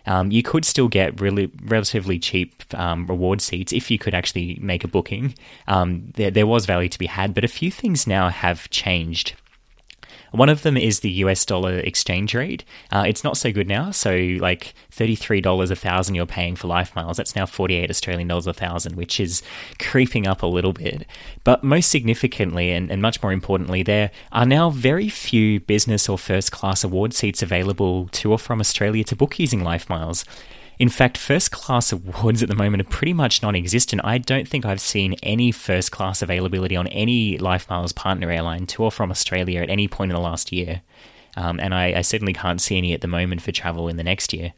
Um, 0.07 0.31
you 0.31 0.41
could 0.41 0.65
still 0.65 0.87
get 0.87 1.19
really 1.19 1.51
relatively 1.65 2.17
cheap 2.17 2.63
um, 2.73 3.05
reward 3.05 3.41
seats 3.41 3.73
if 3.73 3.91
you 3.91 3.99
could 3.99 4.13
actually 4.13 4.57
make 4.61 4.83
a 4.83 4.87
booking. 4.87 5.35
Um, 5.67 6.11
there, 6.15 6.31
there 6.31 6.47
was 6.47 6.65
value 6.65 6.89
to 6.89 6.99
be 6.99 7.07
had, 7.07 7.33
but 7.33 7.43
a 7.43 7.49
few 7.49 7.69
things 7.69 8.07
now 8.07 8.29
have 8.29 8.69
changed. 8.69 9.35
One 10.31 10.49
of 10.49 10.63
them 10.63 10.77
is 10.77 10.99
the 10.99 11.11
US 11.11 11.45
dollar 11.45 11.79
exchange 11.79 12.33
rate. 12.33 12.63
Uh, 12.91 13.05
it's 13.07 13.23
not 13.23 13.37
so 13.37 13.51
good 13.51 13.67
now. 13.67 13.91
So, 13.91 14.11
like 14.39 14.73
$33 14.91 15.71
a 15.71 15.75
thousand 15.75 16.15
you're 16.15 16.25
paying 16.25 16.55
for 16.55 16.67
life 16.67 16.95
miles, 16.95 17.17
that's 17.17 17.35
now 17.35 17.45
48 17.45 17.89
Australian 17.89 18.27
dollars 18.27 18.47
a 18.47 18.53
thousand, 18.53 18.95
which 18.95 19.19
is 19.19 19.41
creeping 19.79 20.27
up 20.27 20.41
a 20.43 20.47
little 20.47 20.73
bit. 20.73 21.05
But 21.43 21.63
most 21.63 21.89
significantly, 21.89 22.71
and, 22.71 22.91
and 22.91 23.01
much 23.01 23.21
more 23.21 23.31
importantly, 23.31 23.83
there 23.83 24.11
are 24.31 24.45
now 24.45 24.69
very 24.69 25.09
few 25.09 25.59
business 25.61 26.09
or 26.09 26.17
first 26.17 26.51
class 26.51 26.83
award 26.83 27.13
seats 27.13 27.41
available 27.41 28.07
to 28.09 28.31
or 28.31 28.39
from 28.39 28.59
Australia 28.59 29.03
to 29.05 29.15
book 29.15 29.39
using 29.39 29.63
life 29.63 29.89
miles. 29.89 30.25
In 30.79 30.89
fact, 30.89 31.17
first 31.17 31.51
class 31.51 31.91
awards 31.91 32.43
at 32.43 32.49
the 32.49 32.55
moment 32.55 32.81
are 32.81 32.89
pretty 32.89 33.13
much 33.13 33.41
non 33.41 33.55
existent. 33.55 34.01
I 34.03 34.17
don't 34.17 34.47
think 34.47 34.65
I've 34.65 34.81
seen 34.81 35.15
any 35.23 35.51
first 35.51 35.91
class 35.91 36.21
availability 36.21 36.75
on 36.75 36.87
any 36.87 37.37
LifeMiles 37.37 37.95
partner 37.95 38.31
airline 38.31 38.67
to 38.67 38.83
or 38.83 38.91
from 38.91 39.09
Australia 39.09 39.61
at 39.61 39.69
any 39.69 39.87
point 39.87 40.11
in 40.11 40.15
the 40.15 40.21
last 40.21 40.51
year. 40.51 40.81
Um, 41.35 41.59
and 41.59 41.73
I, 41.73 41.93
I 41.97 42.01
certainly 42.01 42.33
can't 42.33 42.61
see 42.61 42.77
any 42.77 42.93
at 42.93 43.01
the 43.01 43.07
moment 43.07 43.41
for 43.41 43.51
travel 43.51 43.87
in 43.87 43.97
the 43.97 44.03
next 44.03 44.33
year. 44.33 44.53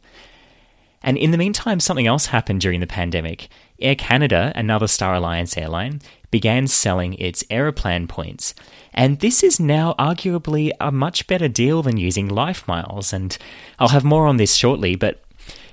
And 1.02 1.16
in 1.16 1.30
the 1.30 1.38
meantime, 1.38 1.80
something 1.80 2.06
else 2.06 2.26
happened 2.26 2.60
during 2.60 2.80
the 2.80 2.86
pandemic. 2.86 3.48
Air 3.80 3.94
Canada, 3.94 4.52
another 4.54 4.86
Star 4.86 5.14
Alliance 5.14 5.56
airline, 5.56 6.02
began 6.30 6.66
selling 6.66 7.14
its 7.14 7.42
Aeroplan 7.44 8.06
points. 8.06 8.54
And 8.92 9.20
this 9.20 9.42
is 9.42 9.58
now 9.58 9.94
arguably 9.98 10.72
a 10.78 10.92
much 10.92 11.26
better 11.26 11.48
deal 11.48 11.82
than 11.82 11.96
using 11.96 12.28
LifeMiles. 12.28 13.14
And 13.14 13.36
I'll 13.78 13.88
have 13.88 14.04
more 14.04 14.26
on 14.26 14.36
this 14.36 14.54
shortly, 14.54 14.94
but 14.94 15.22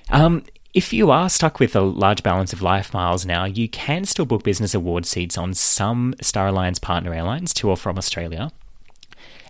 um, 0.09 0.43
if 0.73 0.93
you 0.93 1.09
are 1.11 1.29
stuck 1.29 1.59
with 1.59 1.75
a 1.75 1.81
large 1.81 2.23
balance 2.23 2.53
of 2.53 2.61
life 2.61 2.93
miles 2.93 3.25
now, 3.25 3.45
you 3.45 3.67
can 3.67 4.05
still 4.05 4.25
book 4.25 4.43
business 4.43 4.73
award 4.73 5.05
seats 5.05 5.37
on 5.37 5.53
some 5.53 6.13
Star 6.21 6.47
Alliance 6.47 6.79
partner 6.79 7.13
airlines 7.13 7.53
to 7.55 7.69
or 7.69 7.77
from 7.77 7.97
Australia. 7.97 8.51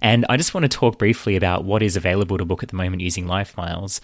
And 0.02 0.26
I 0.30 0.38
just 0.38 0.54
want 0.54 0.64
to 0.64 0.70
talk 0.70 0.98
briefly 0.98 1.36
about 1.36 1.64
what 1.64 1.82
is 1.82 1.96
available 1.96 2.38
to 2.38 2.46
book 2.46 2.64
at 2.64 2.70
the 2.70 2.76
moment 2.76 3.02
using 3.02 3.26
LifeMiles. 3.26 4.00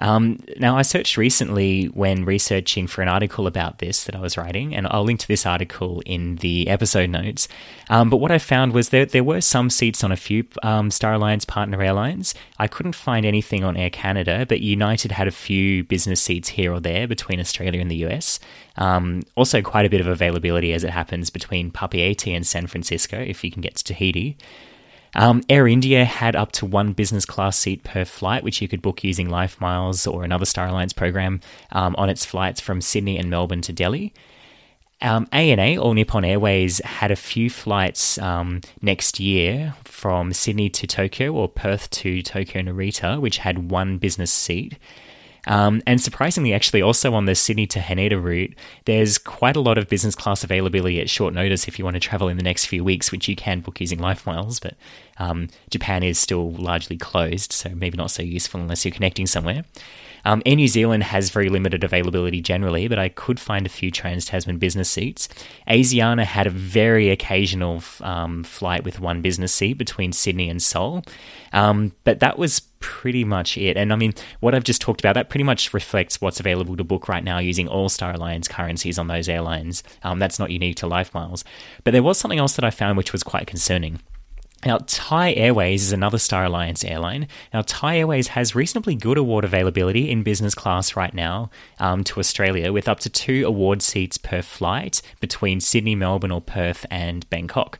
Um, 0.00 0.38
now, 0.58 0.76
I 0.76 0.82
searched 0.82 1.16
recently 1.16 1.86
when 1.86 2.24
researching 2.24 2.86
for 2.86 3.02
an 3.02 3.08
article 3.08 3.46
about 3.46 3.78
this 3.78 4.04
that 4.04 4.14
I 4.14 4.20
was 4.20 4.36
writing, 4.36 4.74
and 4.74 4.86
I'll 4.90 5.04
link 5.04 5.20
to 5.20 5.28
this 5.28 5.46
article 5.46 6.02
in 6.06 6.36
the 6.36 6.68
episode 6.68 7.10
notes. 7.10 7.48
Um, 7.90 8.10
but 8.10 8.18
what 8.18 8.30
I 8.30 8.38
found 8.38 8.72
was 8.72 8.90
that 8.90 9.10
there 9.10 9.24
were 9.24 9.40
some 9.40 9.70
seats 9.70 10.04
on 10.04 10.12
a 10.12 10.16
few 10.16 10.44
um, 10.62 10.90
Star 10.90 11.14
Alliance 11.14 11.44
partner 11.44 11.82
airlines. 11.82 12.34
I 12.58 12.68
couldn't 12.68 12.94
find 12.94 13.26
anything 13.26 13.64
on 13.64 13.76
Air 13.76 13.90
Canada, 13.90 14.46
but 14.48 14.60
United 14.60 15.12
had 15.12 15.26
a 15.26 15.32
few 15.32 15.84
business 15.84 16.20
seats 16.20 16.50
here 16.50 16.72
or 16.72 16.80
there 16.80 17.08
between 17.08 17.40
Australia 17.40 17.80
and 17.80 17.90
the 17.90 18.06
US. 18.06 18.38
Um, 18.76 19.24
also, 19.34 19.60
quite 19.62 19.86
a 19.86 19.90
bit 19.90 20.00
of 20.00 20.06
availability 20.06 20.72
as 20.72 20.84
it 20.84 20.90
happens 20.90 21.30
between 21.30 21.70
Papeete 21.70 22.34
and 22.34 22.46
San 22.46 22.66
Francisco 22.66 23.18
if 23.18 23.42
you 23.42 23.50
can 23.50 23.62
get 23.62 23.74
to 23.76 23.84
Tahiti. 23.84 24.36
Um, 25.14 25.42
Air 25.48 25.66
India 25.66 26.04
had 26.04 26.36
up 26.36 26.52
to 26.52 26.66
one 26.66 26.92
business 26.92 27.24
class 27.24 27.58
seat 27.58 27.82
per 27.84 28.04
flight, 28.04 28.44
which 28.44 28.60
you 28.60 28.68
could 28.68 28.82
book 28.82 29.02
using 29.02 29.28
LifeMiles 29.28 30.10
or 30.10 30.24
another 30.24 30.44
Star 30.44 30.68
Alliance 30.68 30.92
program 30.92 31.40
um, 31.72 31.94
on 31.96 32.10
its 32.10 32.24
flights 32.24 32.60
from 32.60 32.80
Sydney 32.80 33.18
and 33.18 33.30
Melbourne 33.30 33.62
to 33.62 33.72
Delhi. 33.72 34.12
Um, 35.00 35.28
ANA, 35.32 35.80
All 35.80 35.94
Nippon 35.94 36.24
Airways, 36.24 36.78
had 36.84 37.10
a 37.10 37.16
few 37.16 37.50
flights 37.50 38.18
um, 38.18 38.60
next 38.82 39.20
year 39.20 39.74
from 39.84 40.32
Sydney 40.32 40.68
to 40.70 40.86
Tokyo 40.86 41.32
or 41.32 41.48
Perth 41.48 41.88
to 41.90 42.20
Tokyo 42.20 42.62
Narita, 42.62 43.20
which 43.20 43.38
had 43.38 43.70
one 43.70 43.98
business 43.98 44.32
seat. 44.32 44.76
Um, 45.48 45.82
and 45.86 46.00
surprisingly, 46.00 46.52
actually, 46.52 46.82
also 46.82 47.14
on 47.14 47.24
the 47.24 47.34
Sydney 47.34 47.66
to 47.68 47.80
Haneda 47.80 48.22
route, 48.22 48.54
there's 48.84 49.16
quite 49.16 49.56
a 49.56 49.60
lot 49.60 49.78
of 49.78 49.88
business 49.88 50.14
class 50.14 50.44
availability 50.44 51.00
at 51.00 51.08
short 51.08 51.32
notice 51.32 51.66
if 51.66 51.78
you 51.78 51.84
want 51.84 51.94
to 51.94 52.00
travel 52.00 52.28
in 52.28 52.36
the 52.36 52.42
next 52.42 52.66
few 52.66 52.84
weeks, 52.84 53.10
which 53.10 53.28
you 53.28 53.34
can 53.34 53.60
book 53.60 53.80
using 53.80 53.98
LifeMiles. 53.98 54.60
But 54.60 54.74
um, 55.16 55.48
Japan 55.70 56.02
is 56.02 56.18
still 56.18 56.52
largely 56.52 56.98
closed, 56.98 57.52
so 57.52 57.70
maybe 57.70 57.96
not 57.96 58.10
so 58.10 58.22
useful 58.22 58.60
unless 58.60 58.84
you're 58.84 58.92
connecting 58.92 59.26
somewhere. 59.26 59.64
Um, 60.24 60.42
Air 60.46 60.56
New 60.56 60.68
Zealand 60.68 61.02
has 61.04 61.30
very 61.30 61.48
limited 61.48 61.84
availability 61.84 62.40
generally, 62.40 62.88
but 62.88 62.98
I 62.98 63.08
could 63.08 63.40
find 63.40 63.66
a 63.66 63.68
few 63.70 63.90
Trans 63.90 64.24
Tasman 64.24 64.58
business 64.58 64.90
seats. 64.90 65.28
Asiana 65.68 66.24
had 66.24 66.46
a 66.46 66.50
very 66.50 67.10
occasional 67.10 67.82
um, 68.00 68.44
flight 68.44 68.84
with 68.84 69.00
one 69.00 69.22
business 69.22 69.52
seat 69.52 69.74
between 69.74 70.12
Sydney 70.12 70.48
and 70.48 70.62
Seoul, 70.62 71.02
um, 71.52 71.92
but 72.04 72.20
that 72.20 72.38
was 72.38 72.60
pretty 72.80 73.24
much 73.24 73.58
it. 73.58 73.76
And 73.76 73.92
I 73.92 73.96
mean, 73.96 74.14
what 74.40 74.54
I've 74.54 74.64
just 74.64 74.80
talked 74.80 75.00
about, 75.00 75.14
that 75.14 75.28
pretty 75.28 75.44
much 75.44 75.74
reflects 75.74 76.20
what's 76.20 76.40
available 76.40 76.76
to 76.76 76.84
book 76.84 77.08
right 77.08 77.24
now 77.24 77.38
using 77.38 77.68
all 77.68 77.88
Star 77.88 78.12
Alliance 78.12 78.48
currencies 78.48 78.98
on 78.98 79.08
those 79.08 79.28
airlines. 79.28 79.82
Um, 80.02 80.18
that's 80.18 80.38
not 80.38 80.50
unique 80.50 80.76
to 80.76 80.86
LifeMiles. 80.86 81.44
But 81.84 81.92
there 81.92 82.02
was 82.02 82.18
something 82.18 82.38
else 82.38 82.54
that 82.56 82.64
I 82.64 82.70
found 82.70 82.96
which 82.96 83.12
was 83.12 83.22
quite 83.22 83.46
concerning. 83.46 84.00
Now, 84.66 84.78
Thai 84.86 85.34
Airways 85.34 85.84
is 85.84 85.92
another 85.92 86.18
Star 86.18 86.44
Alliance 86.44 86.82
airline. 86.82 87.28
Now, 87.54 87.62
Thai 87.62 87.98
Airways 87.98 88.28
has 88.28 88.56
reasonably 88.56 88.96
good 88.96 89.16
award 89.16 89.44
availability 89.44 90.10
in 90.10 90.24
business 90.24 90.54
class 90.54 90.96
right 90.96 91.14
now 91.14 91.48
um, 91.78 92.02
to 92.04 92.18
Australia, 92.18 92.72
with 92.72 92.88
up 92.88 92.98
to 93.00 93.08
two 93.08 93.46
award 93.46 93.82
seats 93.82 94.18
per 94.18 94.42
flight 94.42 95.00
between 95.20 95.60
Sydney, 95.60 95.94
Melbourne, 95.94 96.32
or 96.32 96.40
Perth 96.40 96.84
and 96.90 97.28
Bangkok. 97.30 97.78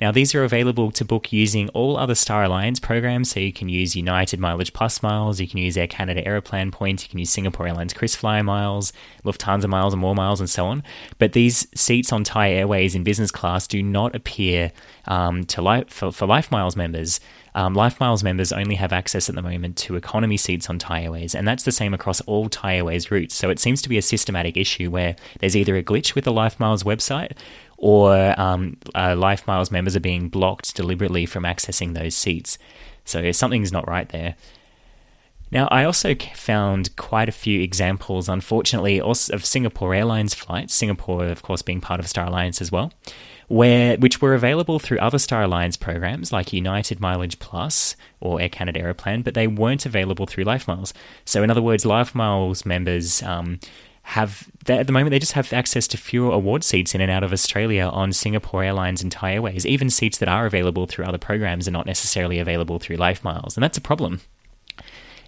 Now, 0.00 0.12
these 0.12 0.34
are 0.34 0.44
available 0.44 0.92
to 0.92 1.04
book 1.04 1.32
using 1.32 1.68
all 1.70 1.96
other 1.96 2.14
Star 2.14 2.44
Alliance 2.44 2.78
programs, 2.78 3.30
so 3.30 3.40
you 3.40 3.52
can 3.52 3.68
use 3.68 3.96
United 3.96 4.38
Mileage 4.38 4.72
Plus 4.72 5.02
miles, 5.02 5.40
you 5.40 5.48
can 5.48 5.58
use 5.58 5.76
Air 5.76 5.88
Canada 5.88 6.22
Aeroplan 6.24 6.70
points, 6.70 7.02
you 7.02 7.08
can 7.08 7.18
use 7.18 7.30
Singapore 7.30 7.66
Airlines 7.66 7.92
KrisFlyer 7.92 8.44
miles, 8.44 8.92
Lufthansa 9.24 9.68
miles, 9.68 9.92
and 9.92 10.00
more 10.00 10.14
miles, 10.14 10.38
and 10.38 10.48
so 10.48 10.66
on. 10.66 10.84
But 11.18 11.32
these 11.32 11.66
seats 11.74 12.12
on 12.12 12.22
Thai 12.22 12.52
Airways 12.52 12.94
in 12.94 13.02
business 13.02 13.32
class 13.32 13.66
do 13.66 13.82
not 13.82 14.14
appear 14.14 14.72
um, 15.06 15.44
to 15.46 15.62
life, 15.62 15.88
for, 15.88 16.12
for 16.12 16.26
LifeMiles 16.26 16.76
members. 16.76 17.18
Um, 17.54 17.74
LifeMiles 17.74 18.22
members 18.22 18.52
only 18.52 18.76
have 18.76 18.92
access 18.92 19.28
at 19.28 19.34
the 19.34 19.42
moment 19.42 19.76
to 19.78 19.96
economy 19.96 20.36
seats 20.36 20.70
on 20.70 20.78
Thai 20.78 21.04
Airways, 21.04 21.34
and 21.34 21.48
that's 21.48 21.64
the 21.64 21.72
same 21.72 21.92
across 21.92 22.20
all 22.20 22.48
Thai 22.48 22.76
Airways 22.76 23.10
routes. 23.10 23.34
So 23.34 23.50
it 23.50 23.58
seems 23.58 23.82
to 23.82 23.88
be 23.88 23.98
a 23.98 24.02
systematic 24.02 24.56
issue 24.56 24.90
where 24.90 25.16
there's 25.40 25.56
either 25.56 25.76
a 25.76 25.82
glitch 25.82 26.14
with 26.14 26.24
the 26.24 26.32
LifeMiles 26.32 26.84
website 26.84 27.32
or 27.78 28.38
um, 28.38 28.76
uh, 28.94 29.14
LifeMiles 29.14 29.70
members 29.70 29.96
are 29.96 30.00
being 30.00 30.28
blocked 30.28 30.74
deliberately 30.74 31.24
from 31.24 31.44
accessing 31.44 31.94
those 31.94 32.14
seats. 32.14 32.58
So 33.04 33.32
something's 33.32 33.72
not 33.72 33.88
right 33.88 34.08
there. 34.08 34.34
Now, 35.50 35.66
I 35.70 35.84
also 35.84 36.14
found 36.34 36.94
quite 36.96 37.28
a 37.28 37.32
few 37.32 37.62
examples, 37.62 38.28
unfortunately, 38.28 39.00
of 39.00 39.16
Singapore 39.16 39.94
Airlines 39.94 40.34
flights, 40.34 40.74
Singapore, 40.74 41.26
of 41.26 41.42
course, 41.42 41.62
being 41.62 41.80
part 41.80 42.00
of 42.00 42.08
Star 42.08 42.26
Alliance 42.26 42.60
as 42.60 42.70
well, 42.70 42.92
where 43.46 43.96
which 43.96 44.20
were 44.20 44.34
available 44.34 44.78
through 44.78 44.98
other 44.98 45.18
Star 45.18 45.44
Alliance 45.44 45.78
programs 45.78 46.32
like 46.32 46.52
United 46.52 47.00
Mileage 47.00 47.38
Plus 47.38 47.96
or 48.20 48.42
Air 48.42 48.50
Canada 48.50 48.80
Aeroplan, 48.80 49.22
but 49.22 49.32
they 49.32 49.46
weren't 49.46 49.86
available 49.86 50.26
through 50.26 50.44
LifeMiles. 50.44 50.92
So, 51.24 51.42
in 51.42 51.50
other 51.50 51.62
words, 51.62 51.84
LifeMiles 51.84 52.66
members 52.66 53.22
um, 53.22 53.58
have 54.08 54.48
at 54.66 54.86
the 54.86 54.92
moment 54.92 55.10
they 55.10 55.18
just 55.18 55.32
have 55.32 55.52
access 55.52 55.86
to 55.86 55.98
fewer 55.98 56.32
award 56.32 56.64
seats 56.64 56.94
in 56.94 57.02
and 57.02 57.10
out 57.10 57.22
of 57.22 57.30
Australia 57.30 57.84
on 57.84 58.10
Singapore 58.10 58.64
Airlines 58.64 59.02
and 59.02 59.12
Thai 59.12 59.34
Airways. 59.34 59.66
Even 59.66 59.90
seats 59.90 60.16
that 60.16 60.30
are 60.30 60.46
available 60.46 60.86
through 60.86 61.04
other 61.04 61.18
programs 61.18 61.68
are 61.68 61.72
not 61.72 61.84
necessarily 61.84 62.38
available 62.38 62.78
through 62.78 62.96
LifeMiles, 62.96 63.54
and 63.54 63.62
that's 63.62 63.76
a 63.76 63.82
problem. 63.82 64.22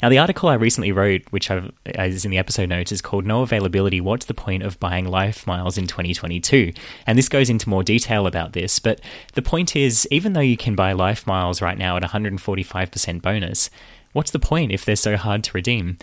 Now, 0.03 0.09
the 0.09 0.17
article 0.17 0.49
I 0.49 0.55
recently 0.55 0.93
wrote, 0.93 1.21
which 1.29 1.51
I've, 1.51 1.71
is 1.85 2.25
in 2.25 2.31
the 2.31 2.39
episode 2.39 2.71
notes, 2.71 2.91
is 2.91 3.03
called 3.03 3.27
No 3.27 3.43
Availability 3.43 4.01
What's 4.01 4.25
the 4.25 4.33
Point 4.33 4.63
of 4.63 4.81
Buying 4.81 5.05
LifeMiles 5.05 5.77
in 5.77 5.87
2022? 5.87 6.73
And 7.07 7.19
this 7.19 7.29
goes 7.29 7.51
into 7.51 7.69
more 7.69 7.83
detail 7.83 8.27
about 8.27 8.55
this. 8.55 8.79
But 8.79 9.03
the 9.35 9.43
point 9.43 9.77
is, 9.77 10.09
even 10.11 10.33
though 10.33 10.41
you 10.41 10.57
can 10.57 10.75
buy 10.75 10.95
LifeMiles 10.95 11.61
right 11.61 11.77
now 11.77 11.99
at 11.99 12.03
145% 12.03 13.21
bonus, 13.21 13.69
what's 14.15 14.31
the 14.31 14.39
point 14.39 14.73
if 14.73 14.87
they're 14.87 14.97
so 14.97 15.19
hard 15.19 15.45
to 15.45 15.53
redeem? 15.53 15.99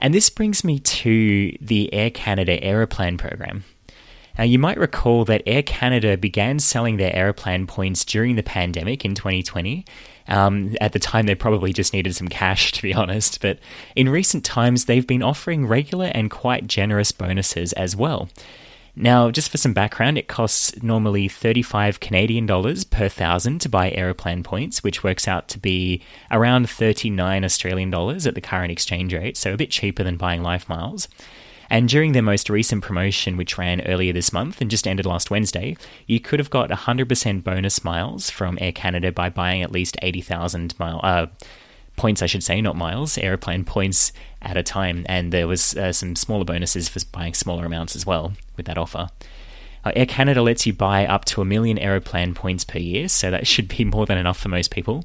And 0.00 0.12
this 0.12 0.30
brings 0.30 0.64
me 0.64 0.78
to 0.80 1.56
the 1.60 1.92
Air 1.92 2.10
Canada 2.10 2.62
Aeroplan 2.62 3.16
program. 3.18 3.64
Now, 4.36 4.44
you 4.44 4.58
might 4.58 4.78
recall 4.78 5.24
that 5.26 5.42
Air 5.46 5.62
Canada 5.62 6.16
began 6.16 6.58
selling 6.58 6.96
their 6.96 7.14
Aeroplan 7.14 7.66
points 7.68 8.04
during 8.04 8.34
the 8.34 8.42
pandemic 8.42 9.04
in 9.04 9.14
2020. 9.14 9.84
Um, 10.26 10.76
at 10.80 10.92
the 10.92 10.98
time, 10.98 11.26
they 11.26 11.34
probably 11.34 11.72
just 11.72 11.92
needed 11.92 12.16
some 12.16 12.28
cash, 12.28 12.72
to 12.72 12.82
be 12.82 12.92
honest, 12.92 13.40
but 13.40 13.58
in 13.94 14.08
recent 14.08 14.44
times, 14.44 14.86
they've 14.86 15.06
been 15.06 15.22
offering 15.22 15.66
regular 15.66 16.06
and 16.06 16.30
quite 16.30 16.66
generous 16.66 17.12
bonuses 17.12 17.72
as 17.74 17.94
well. 17.94 18.28
Now, 18.96 19.32
just 19.32 19.50
for 19.50 19.58
some 19.58 19.72
background, 19.72 20.18
it 20.18 20.28
costs 20.28 20.80
normally 20.82 21.26
35 21.26 21.98
Canadian 21.98 22.46
dollars 22.46 22.84
per 22.84 23.08
thousand 23.08 23.60
to 23.62 23.68
buy 23.68 23.90
Aeroplan 23.90 24.44
points, 24.44 24.84
which 24.84 25.02
works 25.02 25.26
out 25.26 25.48
to 25.48 25.58
be 25.58 26.00
around 26.30 26.70
39 26.70 27.44
Australian 27.44 27.90
dollars 27.90 28.24
at 28.26 28.36
the 28.36 28.40
current 28.40 28.70
exchange 28.70 29.12
rate, 29.12 29.36
so 29.36 29.52
a 29.52 29.56
bit 29.56 29.70
cheaper 29.70 30.04
than 30.04 30.16
buying 30.16 30.42
LifeMiles. 30.42 31.08
And 31.68 31.88
during 31.88 32.12
their 32.12 32.22
most 32.22 32.48
recent 32.48 32.84
promotion, 32.84 33.36
which 33.36 33.58
ran 33.58 33.80
earlier 33.80 34.12
this 34.12 34.32
month 34.32 34.60
and 34.60 34.70
just 34.70 34.86
ended 34.86 35.06
last 35.06 35.30
Wednesday, 35.30 35.76
you 36.06 36.20
could 36.20 36.38
have 36.38 36.50
got 36.50 36.70
100% 36.70 37.42
bonus 37.42 37.82
miles 37.82 38.30
from 38.30 38.58
Air 38.60 38.70
Canada 38.70 39.10
by 39.10 39.28
buying 39.28 39.62
at 39.62 39.72
least 39.72 39.96
80,000 40.02 40.78
mile, 40.78 41.00
uh, 41.02 41.26
points, 41.96 42.22
I 42.22 42.26
should 42.26 42.42
say, 42.42 42.60
not 42.60 42.76
miles, 42.76 43.16
Aeroplan 43.16 43.64
points 43.64 44.12
at 44.44 44.56
a 44.56 44.62
time. 44.62 45.04
And 45.08 45.32
there 45.32 45.48
was 45.48 45.76
uh, 45.76 45.92
some 45.92 46.16
smaller 46.16 46.44
bonuses 46.44 46.88
for 46.88 47.00
buying 47.12 47.34
smaller 47.34 47.66
amounts 47.66 47.96
as 47.96 48.06
well 48.06 48.34
with 48.56 48.66
that 48.66 48.78
offer. 48.78 49.08
Uh, 49.84 49.92
Air 49.96 50.06
Canada 50.06 50.42
lets 50.42 50.66
you 50.66 50.72
buy 50.72 51.06
up 51.06 51.24
to 51.26 51.42
a 51.42 51.44
million 51.44 51.78
Aeroplan 51.78 52.34
points 52.34 52.64
per 52.64 52.78
year, 52.78 53.08
so 53.08 53.30
that 53.30 53.46
should 53.54 53.68
be 53.68 53.84
more 53.84 54.06
than 54.06 54.18
enough 54.18 54.38
for 54.38 54.48
most 54.48 54.70
people. 54.70 55.04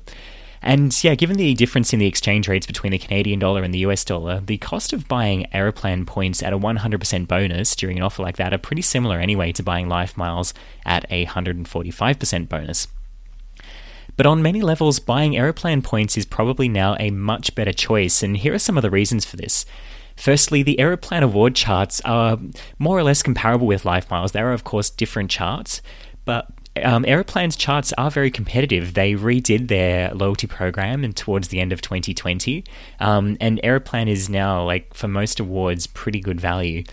And 0.61 1.03
yeah, 1.03 1.15
given 1.15 1.37
the 1.37 1.53
difference 1.53 1.93
in 1.93 1.99
the 1.99 2.05
exchange 2.05 2.49
rates 2.49 2.65
between 2.65 2.91
the 2.91 2.97
Canadian 2.97 3.39
dollar 3.39 3.63
and 3.63 3.73
the 3.73 3.79
US 3.79 4.03
dollar, 4.03 4.41
the 4.41 4.57
cost 4.57 4.91
of 4.91 5.07
buying 5.07 5.45
Aeroplan 5.53 6.05
points 6.05 6.43
at 6.43 6.51
a 6.51 6.59
100% 6.59 7.27
bonus 7.27 7.75
during 7.75 7.97
an 7.97 8.03
offer 8.03 8.21
like 8.21 8.37
that 8.37 8.53
are 8.53 8.57
pretty 8.57 8.81
similar 8.81 9.19
anyway 9.19 9.53
to 9.53 9.63
buying 9.63 9.87
Life 9.87 10.17
Miles 10.17 10.53
at 10.85 11.05
a 11.09 11.25
145% 11.27 12.49
bonus. 12.49 12.87
But 14.19 14.25
on 14.25 14.41
many 14.41 14.61
levels, 14.61 14.99
buying 14.99 15.37
Aeroplan 15.37 15.81
points 15.81 16.17
is 16.17 16.25
probably 16.25 16.67
now 16.67 16.97
a 16.99 17.09
much 17.09 17.55
better 17.55 17.71
choice, 17.71 18.21
and 18.21 18.35
here 18.35 18.53
are 18.53 18.59
some 18.59 18.77
of 18.77 18.81
the 18.81 18.89
reasons 18.89 19.23
for 19.23 19.37
this. 19.37 19.65
Firstly, 20.17 20.61
the 20.61 20.75
Aeroplan 20.77 21.23
award 21.23 21.55
charts 21.55 22.01
are 22.01 22.37
more 22.77 22.97
or 22.97 23.03
less 23.03 23.23
comparable 23.23 23.65
with 23.65 23.85
Life 23.85 24.11
Miles. 24.11 24.33
There 24.33 24.49
are, 24.49 24.51
of 24.51 24.65
course, 24.65 24.89
different 24.89 25.31
charts, 25.31 25.81
but 26.25 26.47
um, 26.83 27.05
Aeroplan's 27.05 27.55
charts 27.55 27.93
are 27.93 28.11
very 28.11 28.29
competitive. 28.29 28.93
They 28.93 29.13
redid 29.13 29.69
their 29.69 30.13
loyalty 30.13 30.47
program 30.47 31.05
and 31.05 31.15
towards 31.15 31.47
the 31.47 31.61
end 31.61 31.71
of 31.71 31.81
2020, 31.81 32.65
um, 32.99 33.37
and 33.39 33.61
Aeroplan 33.63 34.09
is 34.09 34.27
now, 34.27 34.65
like 34.65 34.93
for 34.93 35.07
most 35.07 35.39
awards, 35.39 35.87
pretty 35.87 36.19
good 36.19 36.41
value. 36.41 36.83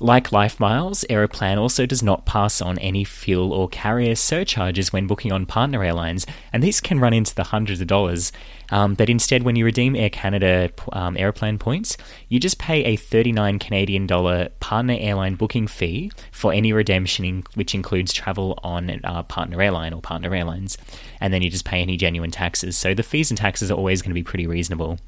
Like 0.00 0.30
Life 0.30 0.60
Miles, 0.60 1.04
Aeroplan 1.10 1.58
also 1.58 1.84
does 1.84 2.04
not 2.04 2.24
pass 2.24 2.62
on 2.62 2.78
any 2.78 3.02
fuel 3.02 3.52
or 3.52 3.68
carrier 3.68 4.14
surcharges 4.14 4.92
when 4.92 5.08
booking 5.08 5.32
on 5.32 5.44
partner 5.44 5.82
airlines, 5.82 6.24
and 6.52 6.62
these 6.62 6.80
can 6.80 7.00
run 7.00 7.12
into 7.12 7.34
the 7.34 7.44
hundreds 7.44 7.80
of 7.80 7.88
dollars. 7.88 8.30
Um, 8.70 8.94
but 8.94 9.10
instead, 9.10 9.42
when 9.42 9.56
you 9.56 9.64
redeem 9.64 9.96
Air 9.96 10.10
Canada 10.10 10.70
um, 10.92 11.16
Aeroplan 11.16 11.58
points, 11.58 11.96
you 12.28 12.38
just 12.38 12.58
pay 12.58 12.84
a 12.84 12.94
39 12.94 13.58
Canadian 13.58 14.06
dollar 14.06 14.50
partner 14.60 14.96
airline 14.98 15.34
booking 15.34 15.66
fee 15.66 16.12
for 16.30 16.52
any 16.52 16.72
redemption, 16.72 17.24
in, 17.24 17.42
which 17.54 17.74
includes 17.74 18.12
travel 18.12 18.56
on 18.62 19.00
uh, 19.02 19.24
partner 19.24 19.60
airline 19.60 19.92
or 19.92 20.00
partner 20.00 20.32
airlines, 20.32 20.78
and 21.20 21.34
then 21.34 21.42
you 21.42 21.50
just 21.50 21.64
pay 21.64 21.80
any 21.82 21.96
genuine 21.96 22.30
taxes. 22.30 22.76
So 22.76 22.94
the 22.94 23.02
fees 23.02 23.32
and 23.32 23.38
taxes 23.38 23.68
are 23.68 23.74
always 23.74 24.00
going 24.02 24.10
to 24.10 24.14
be 24.14 24.22
pretty 24.22 24.46
reasonable. 24.46 25.00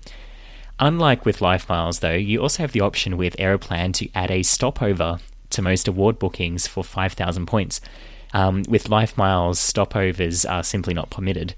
Unlike 0.80 1.26
with 1.26 1.42
Life 1.42 1.68
Miles, 1.68 1.98
though, 1.98 2.14
you 2.14 2.40
also 2.40 2.62
have 2.62 2.72
the 2.72 2.80
option 2.80 3.18
with 3.18 3.36
Aeroplan 3.38 3.92
to 3.92 4.08
add 4.14 4.30
a 4.30 4.42
stopover 4.42 5.18
to 5.50 5.62
most 5.62 5.86
award 5.86 6.18
bookings 6.18 6.66
for 6.66 6.82
5,000 6.82 7.44
points. 7.44 7.82
Um, 8.32 8.62
with 8.66 8.88
Life 8.88 9.18
Miles, 9.18 9.58
stopovers 9.58 10.50
are 10.50 10.64
simply 10.64 10.94
not 10.94 11.10
permitted. 11.10 11.54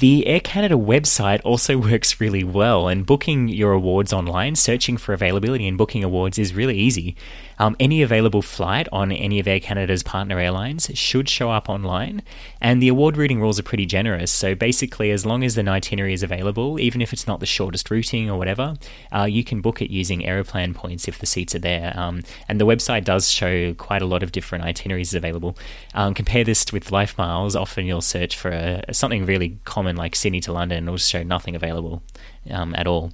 The 0.00 0.26
Air 0.26 0.40
Canada 0.40 0.74
website 0.74 1.40
also 1.44 1.78
works 1.90 2.20
really 2.20 2.42
well, 2.42 2.88
and 2.88 3.06
booking 3.06 3.46
your 3.46 3.72
awards 3.72 4.12
online, 4.12 4.56
searching 4.56 4.96
for 4.96 5.12
availability 5.12 5.68
and 5.68 5.78
booking 5.78 6.02
awards 6.02 6.40
is 6.40 6.54
really 6.54 6.76
easy. 6.76 7.14
Um, 7.58 7.76
any 7.80 8.02
available 8.02 8.42
flight 8.42 8.88
on 8.92 9.12
any 9.12 9.38
of 9.38 9.48
Air 9.48 9.60
Canada's 9.60 10.02
partner 10.02 10.38
airlines 10.38 10.90
should 10.94 11.28
show 11.28 11.50
up 11.50 11.68
online, 11.68 12.22
and 12.60 12.82
the 12.82 12.88
award 12.88 13.16
routing 13.16 13.40
rules 13.40 13.58
are 13.58 13.62
pretty 13.62 13.86
generous. 13.86 14.30
So 14.30 14.54
basically, 14.54 15.10
as 15.10 15.24
long 15.24 15.44
as 15.44 15.56
an 15.56 15.68
itinerary 15.68 16.12
is 16.12 16.22
available, 16.22 16.78
even 16.78 17.00
if 17.00 17.12
it's 17.12 17.26
not 17.26 17.40
the 17.40 17.46
shortest 17.46 17.90
routing 17.90 18.30
or 18.30 18.38
whatever, 18.38 18.74
uh, 19.14 19.24
you 19.24 19.44
can 19.44 19.60
book 19.60 19.80
it 19.80 19.90
using 19.90 20.22
Aeroplan 20.22 20.74
points 20.74 21.08
if 21.08 21.18
the 21.18 21.26
seats 21.26 21.54
are 21.54 21.60
there. 21.60 21.92
Um, 21.96 22.22
and 22.48 22.60
the 22.60 22.66
website 22.66 23.04
does 23.04 23.30
show 23.30 23.74
quite 23.74 24.02
a 24.02 24.06
lot 24.06 24.22
of 24.22 24.32
different 24.32 24.64
itineraries 24.64 25.14
available. 25.14 25.56
Um, 25.94 26.14
compare 26.14 26.44
this 26.44 26.72
with 26.72 26.92
Life 26.92 27.16
Miles. 27.18 27.56
Often 27.56 27.86
you'll 27.86 28.00
search 28.00 28.36
for 28.36 28.50
a, 28.50 28.82
something 28.92 29.24
really 29.24 29.58
common 29.64 29.96
like 29.96 30.14
Sydney 30.16 30.40
to 30.40 30.52
London, 30.52 30.78
and 30.78 30.88
it'll 30.88 30.98
show 30.98 31.22
nothing 31.22 31.56
available 31.56 32.02
um, 32.50 32.74
at 32.76 32.86
all. 32.86 33.12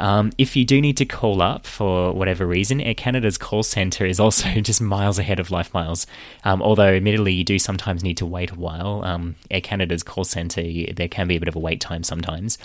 Um, 0.00 0.32
if 0.38 0.56
you 0.56 0.64
do 0.64 0.80
need 0.80 0.96
to 0.98 1.04
call 1.04 1.40
up 1.42 1.66
for 1.66 2.12
whatever 2.12 2.46
reason, 2.46 2.80
Air 2.80 2.94
Canada's 2.94 3.38
call 3.38 3.62
centre 3.62 4.06
is 4.06 4.20
also 4.20 4.48
just 4.60 4.80
miles 4.80 5.18
ahead 5.18 5.40
of 5.40 5.50
Life 5.50 5.72
Miles. 5.72 6.06
Um, 6.44 6.62
although, 6.62 6.94
admittedly, 6.94 7.32
you 7.32 7.44
do 7.44 7.58
sometimes 7.58 8.02
need 8.02 8.16
to 8.18 8.26
wait 8.26 8.50
a 8.50 8.54
while. 8.54 9.04
Um, 9.04 9.36
Air 9.50 9.60
Canada's 9.60 10.02
call 10.02 10.24
centre, 10.24 10.62
there 10.92 11.08
can 11.08 11.28
be 11.28 11.36
a 11.36 11.40
bit 11.40 11.48
of 11.48 11.56
a 11.56 11.60
wait 11.60 11.80
time 11.80 12.02
sometimes. 12.02 12.58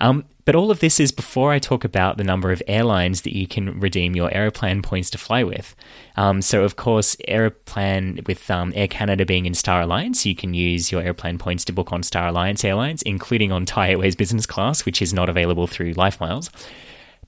Um, 0.00 0.24
but 0.44 0.54
all 0.54 0.70
of 0.70 0.80
this 0.80 1.00
is 1.00 1.10
before 1.10 1.52
I 1.52 1.58
talk 1.58 1.84
about 1.84 2.18
the 2.18 2.24
number 2.24 2.52
of 2.52 2.62
airlines 2.68 3.22
that 3.22 3.34
you 3.34 3.46
can 3.46 3.80
redeem 3.80 4.14
your 4.14 4.30
Aeroplan 4.30 4.82
points 4.82 5.08
to 5.10 5.18
fly 5.18 5.42
with. 5.42 5.74
Um, 6.16 6.42
so, 6.42 6.64
of 6.64 6.76
course, 6.76 7.16
Aeroplan 7.28 8.26
with 8.26 8.50
um, 8.50 8.72
Air 8.76 8.88
Canada 8.88 9.24
being 9.24 9.46
in 9.46 9.54
Star 9.54 9.80
Alliance, 9.80 10.26
you 10.26 10.34
can 10.34 10.52
use 10.52 10.92
your 10.92 11.02
Aeroplan 11.02 11.38
points 11.38 11.64
to 11.66 11.72
book 11.72 11.92
on 11.92 12.02
Star 12.02 12.28
Alliance 12.28 12.64
airlines, 12.64 13.00
including 13.02 13.52
on 13.52 13.64
Thai 13.64 13.90
Airways 13.90 14.16
Business 14.16 14.44
Class, 14.44 14.84
which 14.84 15.00
is 15.00 15.14
not 15.14 15.28
available 15.28 15.66
through 15.66 15.92
Life 15.92 16.20
Miles. 16.20 16.50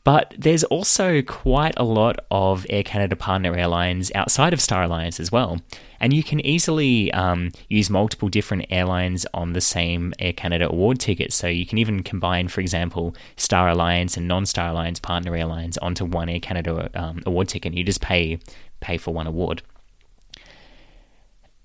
But 0.06 0.36
there's 0.38 0.62
also 0.62 1.20
quite 1.20 1.74
a 1.76 1.82
lot 1.82 2.20
of 2.30 2.64
Air 2.70 2.84
Canada 2.84 3.16
partner 3.16 3.56
airlines 3.56 4.12
outside 4.14 4.52
of 4.52 4.60
Star 4.60 4.84
Alliance 4.84 5.18
as 5.18 5.32
well. 5.32 5.60
And 5.98 6.12
you 6.12 6.22
can 6.22 6.38
easily 6.46 7.12
um, 7.12 7.50
use 7.68 7.90
multiple 7.90 8.28
different 8.28 8.66
airlines 8.70 9.26
on 9.34 9.52
the 9.52 9.60
same 9.60 10.14
Air 10.20 10.32
Canada 10.32 10.68
award 10.68 11.00
ticket. 11.00 11.32
So 11.32 11.48
you 11.48 11.66
can 11.66 11.78
even 11.78 12.04
combine, 12.04 12.46
for 12.46 12.60
example, 12.60 13.16
Star 13.36 13.68
Alliance 13.68 14.16
and 14.16 14.28
non 14.28 14.46
Star 14.46 14.68
Alliance 14.68 15.00
partner 15.00 15.34
airlines 15.34 15.76
onto 15.78 16.04
one 16.04 16.28
Air 16.28 16.38
Canada 16.38 16.88
um, 16.94 17.24
award 17.26 17.48
ticket. 17.48 17.74
You 17.74 17.82
just 17.82 18.00
pay, 18.00 18.38
pay 18.78 18.98
for 18.98 19.12
one 19.12 19.26
award. 19.26 19.62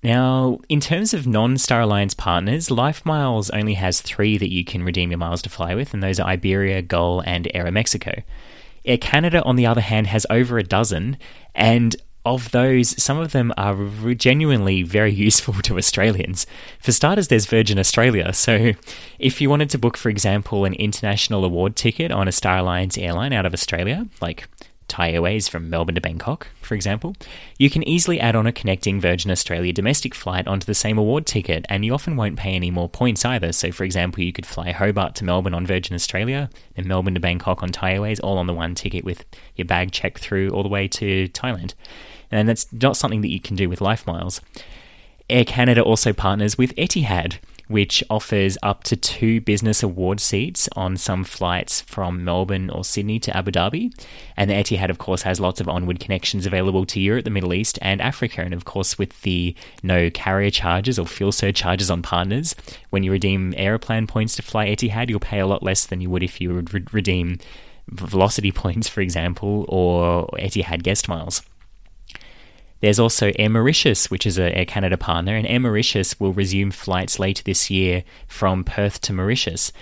Now, 0.02 0.58
in 0.68 0.80
terms 0.80 1.14
of 1.14 1.26
non 1.26 1.58
Star 1.58 1.82
Alliance 1.82 2.14
partners, 2.14 2.70
Life 2.70 3.06
Miles 3.06 3.50
only 3.50 3.74
has 3.74 4.00
three 4.00 4.36
that 4.36 4.52
you 4.52 4.64
can 4.64 4.82
redeem 4.82 5.10
your 5.10 5.18
miles 5.18 5.42
to 5.42 5.50
fly 5.50 5.74
with, 5.74 5.94
and 5.94 6.02
those 6.02 6.18
are 6.18 6.26
Iberia, 6.26 6.82
Gol, 6.82 7.22
and 7.24 7.48
Aeromexico. 7.54 8.22
Air 8.84 8.98
Canada, 8.98 9.42
on 9.44 9.54
the 9.54 9.66
other 9.66 9.80
hand, 9.80 10.08
has 10.08 10.26
over 10.28 10.58
a 10.58 10.64
dozen, 10.64 11.18
and 11.54 11.94
of 12.24 12.50
those, 12.50 13.00
some 13.02 13.18
of 13.18 13.32
them 13.32 13.52
are 13.56 13.74
genuinely 14.14 14.82
very 14.82 15.12
useful 15.28 15.54
to 15.54 15.78
Australians. 15.78 16.46
For 16.80 16.90
starters, 16.90 17.28
there's 17.28 17.46
Virgin 17.46 17.78
Australia. 17.78 18.32
So, 18.32 18.72
if 19.20 19.40
you 19.40 19.48
wanted 19.48 19.70
to 19.70 19.78
book, 19.78 19.96
for 19.96 20.08
example, 20.08 20.64
an 20.64 20.74
international 20.74 21.44
award 21.44 21.76
ticket 21.76 22.10
on 22.10 22.26
a 22.26 22.32
Star 22.32 22.58
Alliance 22.58 22.98
airline 22.98 23.32
out 23.32 23.46
of 23.46 23.54
Australia, 23.54 24.08
like 24.20 24.48
Thai 24.92 25.12
Airways 25.12 25.48
from 25.48 25.70
Melbourne 25.70 25.94
to 25.94 26.02
Bangkok, 26.02 26.48
for 26.60 26.74
example, 26.74 27.16
you 27.58 27.70
can 27.70 27.82
easily 27.88 28.20
add 28.20 28.36
on 28.36 28.46
a 28.46 28.52
connecting 28.52 29.00
Virgin 29.00 29.30
Australia 29.30 29.72
domestic 29.72 30.14
flight 30.14 30.46
onto 30.46 30.66
the 30.66 30.74
same 30.74 30.98
award 30.98 31.24
ticket, 31.24 31.64
and 31.70 31.82
you 31.82 31.94
often 31.94 32.14
won't 32.14 32.36
pay 32.36 32.50
any 32.50 32.70
more 32.70 32.90
points 32.90 33.24
either. 33.24 33.52
So, 33.52 33.72
for 33.72 33.84
example, 33.84 34.22
you 34.22 34.34
could 34.34 34.44
fly 34.44 34.70
Hobart 34.70 35.14
to 35.14 35.24
Melbourne 35.24 35.54
on 35.54 35.66
Virgin 35.66 35.94
Australia, 35.94 36.50
and 36.76 36.84
Melbourne 36.84 37.14
to 37.14 37.20
Bangkok 37.20 37.62
on 37.62 37.70
Thai 37.70 37.94
Airways, 37.94 38.20
all 38.20 38.36
on 38.36 38.46
the 38.46 38.52
one 38.52 38.74
ticket 38.74 39.02
with 39.02 39.24
your 39.56 39.64
bag 39.64 39.92
checked 39.92 40.18
through 40.18 40.50
all 40.50 40.62
the 40.62 40.68
way 40.68 40.86
to 40.88 41.26
Thailand. 41.30 41.72
And 42.30 42.46
that's 42.46 42.70
not 42.70 42.98
something 42.98 43.22
that 43.22 43.32
you 43.32 43.40
can 43.40 43.56
do 43.56 43.70
with 43.70 43.80
Life 43.80 44.06
Miles. 44.06 44.42
Air 45.30 45.46
Canada 45.46 45.80
also 45.80 46.12
partners 46.12 46.58
with 46.58 46.76
Etihad, 46.76 47.38
which 47.68 48.02
offers 48.10 48.58
up 48.62 48.84
to 48.84 48.96
two 48.96 49.40
business 49.40 49.82
award 49.82 50.20
seats 50.20 50.68
on 50.76 50.96
some 50.96 51.24
flights 51.24 51.80
from 51.80 52.24
Melbourne 52.24 52.70
or 52.70 52.84
Sydney 52.84 53.18
to 53.20 53.36
Abu 53.36 53.50
Dhabi. 53.50 53.92
And 54.36 54.50
the 54.50 54.54
Etihad, 54.54 54.90
of 54.90 54.98
course, 54.98 55.22
has 55.22 55.40
lots 55.40 55.60
of 55.60 55.68
onward 55.68 56.00
connections 56.00 56.46
available 56.46 56.84
to 56.86 57.00
Europe, 57.00 57.24
the 57.24 57.30
Middle 57.30 57.54
East, 57.54 57.78
and 57.82 58.00
Africa. 58.00 58.42
And 58.42 58.54
of 58.54 58.64
course, 58.64 58.98
with 58.98 59.22
the 59.22 59.54
no 59.82 60.10
carrier 60.10 60.50
charges 60.50 60.98
or 60.98 61.06
fuel 61.06 61.32
surcharges 61.32 61.90
on 61.90 62.02
partners, 62.02 62.54
when 62.90 63.02
you 63.02 63.12
redeem 63.12 63.52
Aeroplan 63.54 64.06
points 64.06 64.36
to 64.36 64.42
fly 64.42 64.66
Etihad, 64.66 65.08
you'll 65.08 65.20
pay 65.20 65.40
a 65.40 65.46
lot 65.46 65.62
less 65.62 65.86
than 65.86 66.00
you 66.00 66.10
would 66.10 66.22
if 66.22 66.40
you 66.40 66.54
would 66.54 66.72
re- 66.74 66.84
redeem 66.92 67.38
Velocity 67.88 68.52
points, 68.62 68.88
for 68.88 69.00
example, 69.00 69.64
or 69.68 70.26
Etihad 70.38 70.82
guest 70.82 71.08
miles. 71.08 71.42
There's 72.82 72.98
also 72.98 73.30
Air 73.38 73.48
Mauritius, 73.48 74.10
which 74.10 74.26
is 74.26 74.38
a 74.38 74.56
Air 74.56 74.64
Canada 74.66 74.96
partner, 74.96 75.36
and 75.36 75.46
Air 75.46 75.60
Mauritius 75.60 76.18
will 76.18 76.32
resume 76.32 76.72
flights 76.72 77.20
later 77.20 77.42
this 77.44 77.70
year 77.70 78.02
from 78.26 78.64
Perth 78.64 79.00
to 79.02 79.12
Mauritius. 79.12 79.72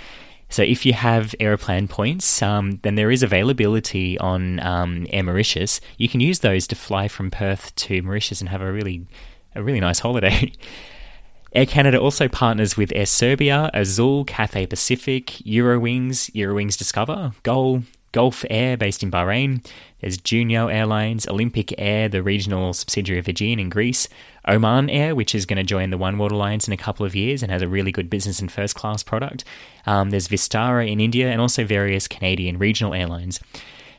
So 0.51 0.63
if 0.63 0.85
you 0.85 0.93
have 0.93 1.35
Aeroplan 1.41 1.89
points, 1.89 2.43
um, 2.43 2.79
then 2.83 2.97
there 2.97 3.11
is 3.11 3.23
availability 3.23 4.19
on 4.19 4.61
um, 4.61 5.07
Air 5.11 5.23
Mauritius. 5.23 5.81
You 5.97 6.11
can 6.11 6.21
use 6.21 6.41
those 6.41 6.67
to 6.67 6.75
fly 6.75 7.09
from 7.09 7.31
Perth 7.31 7.75
to 7.77 8.03
Mauritius 8.03 8.41
and 8.41 8.51
have 8.51 8.61
a 8.61 8.71
really, 8.71 9.07
a 9.55 9.63
really 9.63 9.81
nice 9.81 10.01
holiday. 10.01 10.53
Air 11.53 11.67
Canada 11.67 11.99
also 11.99 12.29
partners 12.29 12.77
with 12.77 12.93
Air 12.95 13.07
Serbia, 13.07 13.71
Azul, 13.73 14.25
Cathay 14.25 14.67
Pacific, 14.67 15.27
Eurowings, 15.47 16.31
Eurowings 16.35 16.77
Discover, 16.77 17.33
Gol, 17.45 17.83
Gulf 18.13 18.45
Air, 18.51 18.77
based 18.77 19.03
in 19.03 19.11
Bahrain. 19.11 19.65
There's 20.01 20.19
Juneyao 20.19 20.73
Airlines, 20.73 21.29
Olympic 21.29 21.75
Air, 21.79 22.09
the 22.09 22.23
regional 22.23 22.73
subsidiary 22.73 23.19
of 23.19 23.29
Aegean 23.29 23.59
in 23.59 23.69
Greece, 23.69 24.09
Oman 24.49 24.89
Air, 24.91 25.15
which 25.15 25.35
is 25.35 25.47
going 25.47 25.59
to 25.59 25.63
join 25.63 25.91
the 25.91 25.99
One 25.99 26.19
World 26.19 26.33
Alliance 26.33 26.67
in 26.67 26.73
a 26.73 26.79
couple 26.79 27.05
of 27.05 27.15
years 27.15 27.43
and 27.43 27.53
has 27.53 27.63
a 27.63 27.69
really 27.69 27.93
good 27.93 28.09
business 28.09 28.41
and 28.41 28.51
first 28.51 28.75
class 28.75 29.03
product. 29.03 29.45
Um, 29.87 30.11
there's 30.11 30.29
Vistara 30.29 30.91
in 30.91 31.01
India, 31.01 31.31
and 31.31 31.41
also 31.41 31.65
various 31.65 32.09
Canadian 32.09 32.59
regional 32.59 32.95
airlines. 32.95 33.41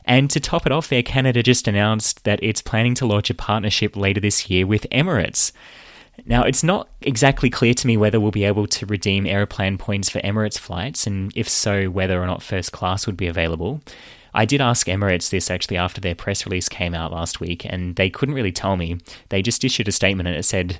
And 0.05 0.29
to 0.31 0.39
top 0.39 0.65
it 0.65 0.71
off, 0.71 0.91
Air 0.91 1.03
Canada 1.03 1.43
just 1.43 1.67
announced 1.67 2.23
that 2.23 2.39
it's 2.41 2.61
planning 2.61 2.95
to 2.95 3.05
launch 3.05 3.29
a 3.29 3.35
partnership 3.35 3.95
later 3.95 4.19
this 4.19 4.49
year 4.49 4.65
with 4.65 4.87
Emirates. 4.91 5.51
Now, 6.25 6.43
it's 6.43 6.63
not 6.63 6.89
exactly 7.01 7.49
clear 7.49 7.73
to 7.73 7.87
me 7.87 7.97
whether 7.97 8.19
we'll 8.19 8.31
be 8.31 8.43
able 8.43 8.67
to 8.67 8.85
redeem 8.85 9.25
Aeroplan 9.25 9.77
points 9.77 10.09
for 10.09 10.19
Emirates 10.19 10.57
flights, 10.57 11.07
and 11.07 11.31
if 11.35 11.47
so, 11.47 11.89
whether 11.89 12.21
or 12.21 12.25
not 12.25 12.43
first 12.43 12.71
class 12.71 13.05
would 13.05 13.17
be 13.17 13.27
available. 13.27 13.81
I 14.33 14.45
did 14.45 14.61
ask 14.61 14.87
Emirates 14.87 15.29
this 15.29 15.51
actually 15.51 15.77
after 15.77 15.99
their 15.99 16.15
press 16.15 16.45
release 16.45 16.69
came 16.69 16.93
out 16.93 17.11
last 17.11 17.39
week, 17.39 17.65
and 17.65 17.95
they 17.95 18.09
couldn't 18.09 18.35
really 18.35 18.51
tell 18.51 18.77
me. 18.77 18.97
They 19.29 19.41
just 19.41 19.63
issued 19.63 19.87
a 19.87 19.91
statement 19.91 20.27
and 20.27 20.37
it 20.37 20.43
said 20.43 20.79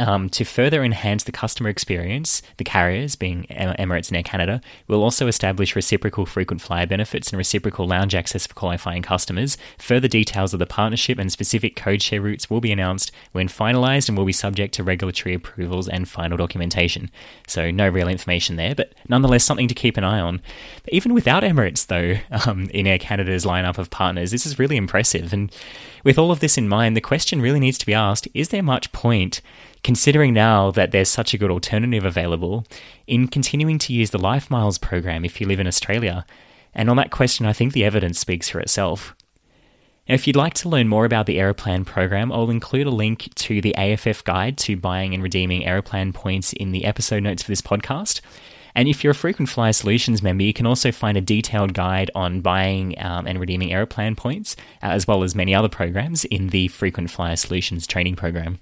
Um, 0.00 0.28
to 0.30 0.44
further 0.44 0.82
enhance 0.82 1.24
the 1.24 1.32
customer 1.32 1.68
experience, 1.68 2.42
the 2.56 2.64
carriers, 2.64 3.16
being 3.16 3.44
Emirates 3.50 4.08
and 4.08 4.16
Air 4.16 4.22
Canada, 4.22 4.60
will 4.88 5.02
also 5.02 5.26
establish 5.26 5.76
reciprocal 5.76 6.26
frequent 6.26 6.62
flyer 6.62 6.86
benefits 6.86 7.30
and 7.30 7.38
reciprocal 7.38 7.86
lounge 7.86 8.14
access 8.14 8.46
for 8.46 8.54
qualifying 8.54 9.02
customers. 9.02 9.56
Further 9.78 10.08
details 10.08 10.52
of 10.52 10.58
the 10.58 10.66
partnership 10.66 11.18
and 11.18 11.30
specific 11.30 11.76
code 11.76 12.02
share 12.02 12.20
routes 12.20 12.48
will 12.48 12.60
be 12.60 12.72
announced 12.72 13.12
when 13.32 13.48
finalised 13.48 14.08
and 14.08 14.16
will 14.16 14.24
be 14.24 14.32
subject 14.32 14.74
to 14.74 14.84
regulatory 14.84 15.34
approvals 15.34 15.88
and 15.88 16.08
final 16.08 16.36
documentation. 16.36 17.10
So, 17.46 17.70
no 17.70 17.88
real 17.88 18.08
information 18.08 18.56
there, 18.56 18.74
but 18.74 18.92
nonetheless 19.08 19.44
something 19.44 19.68
to 19.68 19.74
keep 19.74 19.96
an 19.96 20.04
eye 20.04 20.20
on. 20.20 20.40
But 20.84 20.94
even 20.94 21.14
without 21.14 21.42
Emirates, 21.42 21.86
though, 21.86 22.16
um, 22.46 22.68
in 22.70 22.86
Air 22.86 22.98
Canada's 22.98 23.44
lineup 23.44 23.78
of 23.78 23.90
partners, 23.90 24.30
this 24.30 24.46
is 24.46 24.58
really 24.58 24.76
impressive. 24.76 25.32
And 25.32 25.52
with 26.04 26.18
all 26.18 26.30
of 26.30 26.40
this 26.40 26.58
in 26.58 26.68
mind, 26.68 26.96
the 26.96 27.00
question 27.00 27.40
really 27.40 27.60
needs 27.60 27.78
to 27.78 27.86
be 27.86 27.94
asked 27.94 28.28
is 28.34 28.48
there 28.48 28.62
much 28.62 28.92
point? 28.92 29.40
considering 29.82 30.32
now 30.32 30.70
that 30.70 30.92
there's 30.92 31.08
such 31.08 31.34
a 31.34 31.38
good 31.38 31.50
alternative 31.50 32.04
available, 32.04 32.64
in 33.06 33.28
continuing 33.28 33.78
to 33.78 33.92
use 33.92 34.10
the 34.10 34.18
Life 34.18 34.50
Miles 34.50 34.78
program 34.78 35.24
if 35.24 35.40
you 35.40 35.46
live 35.46 35.60
in 35.60 35.66
Australia? 35.66 36.24
And 36.74 36.88
on 36.88 36.96
that 36.96 37.10
question, 37.10 37.46
I 37.46 37.52
think 37.52 37.72
the 37.72 37.84
evidence 37.84 38.18
speaks 38.18 38.48
for 38.48 38.60
itself. 38.60 39.14
Now, 40.08 40.14
if 40.14 40.26
you'd 40.26 40.36
like 40.36 40.54
to 40.54 40.68
learn 40.68 40.88
more 40.88 41.04
about 41.04 41.26
the 41.26 41.38
Aeroplan 41.38 41.84
program, 41.84 42.32
I'll 42.32 42.50
include 42.50 42.86
a 42.86 42.90
link 42.90 43.32
to 43.36 43.60
the 43.60 43.74
AFF 43.76 44.24
guide 44.24 44.58
to 44.58 44.76
buying 44.76 45.14
and 45.14 45.22
redeeming 45.22 45.62
Aeroplan 45.62 46.12
points 46.12 46.52
in 46.52 46.72
the 46.72 46.84
episode 46.84 47.22
notes 47.22 47.42
for 47.42 47.50
this 47.50 47.60
podcast. 47.60 48.20
And 48.74 48.88
if 48.88 49.02
you're 49.02 49.12
a 49.12 49.14
Frequent 49.14 49.48
Flyer 49.48 49.72
Solutions 49.72 50.22
member, 50.22 50.44
you 50.44 50.52
can 50.52 50.66
also 50.66 50.92
find 50.92 51.16
a 51.16 51.20
detailed 51.20 51.74
guide 51.74 52.10
on 52.14 52.40
buying 52.40 52.94
um, 52.98 53.26
and 53.26 53.38
redeeming 53.38 53.70
Aeroplan 53.70 54.16
points, 54.16 54.56
uh, 54.82 54.86
as 54.86 55.06
well 55.06 55.22
as 55.22 55.34
many 55.34 55.54
other 55.54 55.68
programs 55.68 56.24
in 56.24 56.48
the 56.48 56.68
Frequent 56.68 57.10
Flyer 57.10 57.36
Solutions 57.36 57.86
training 57.86 58.16
program. 58.16 58.58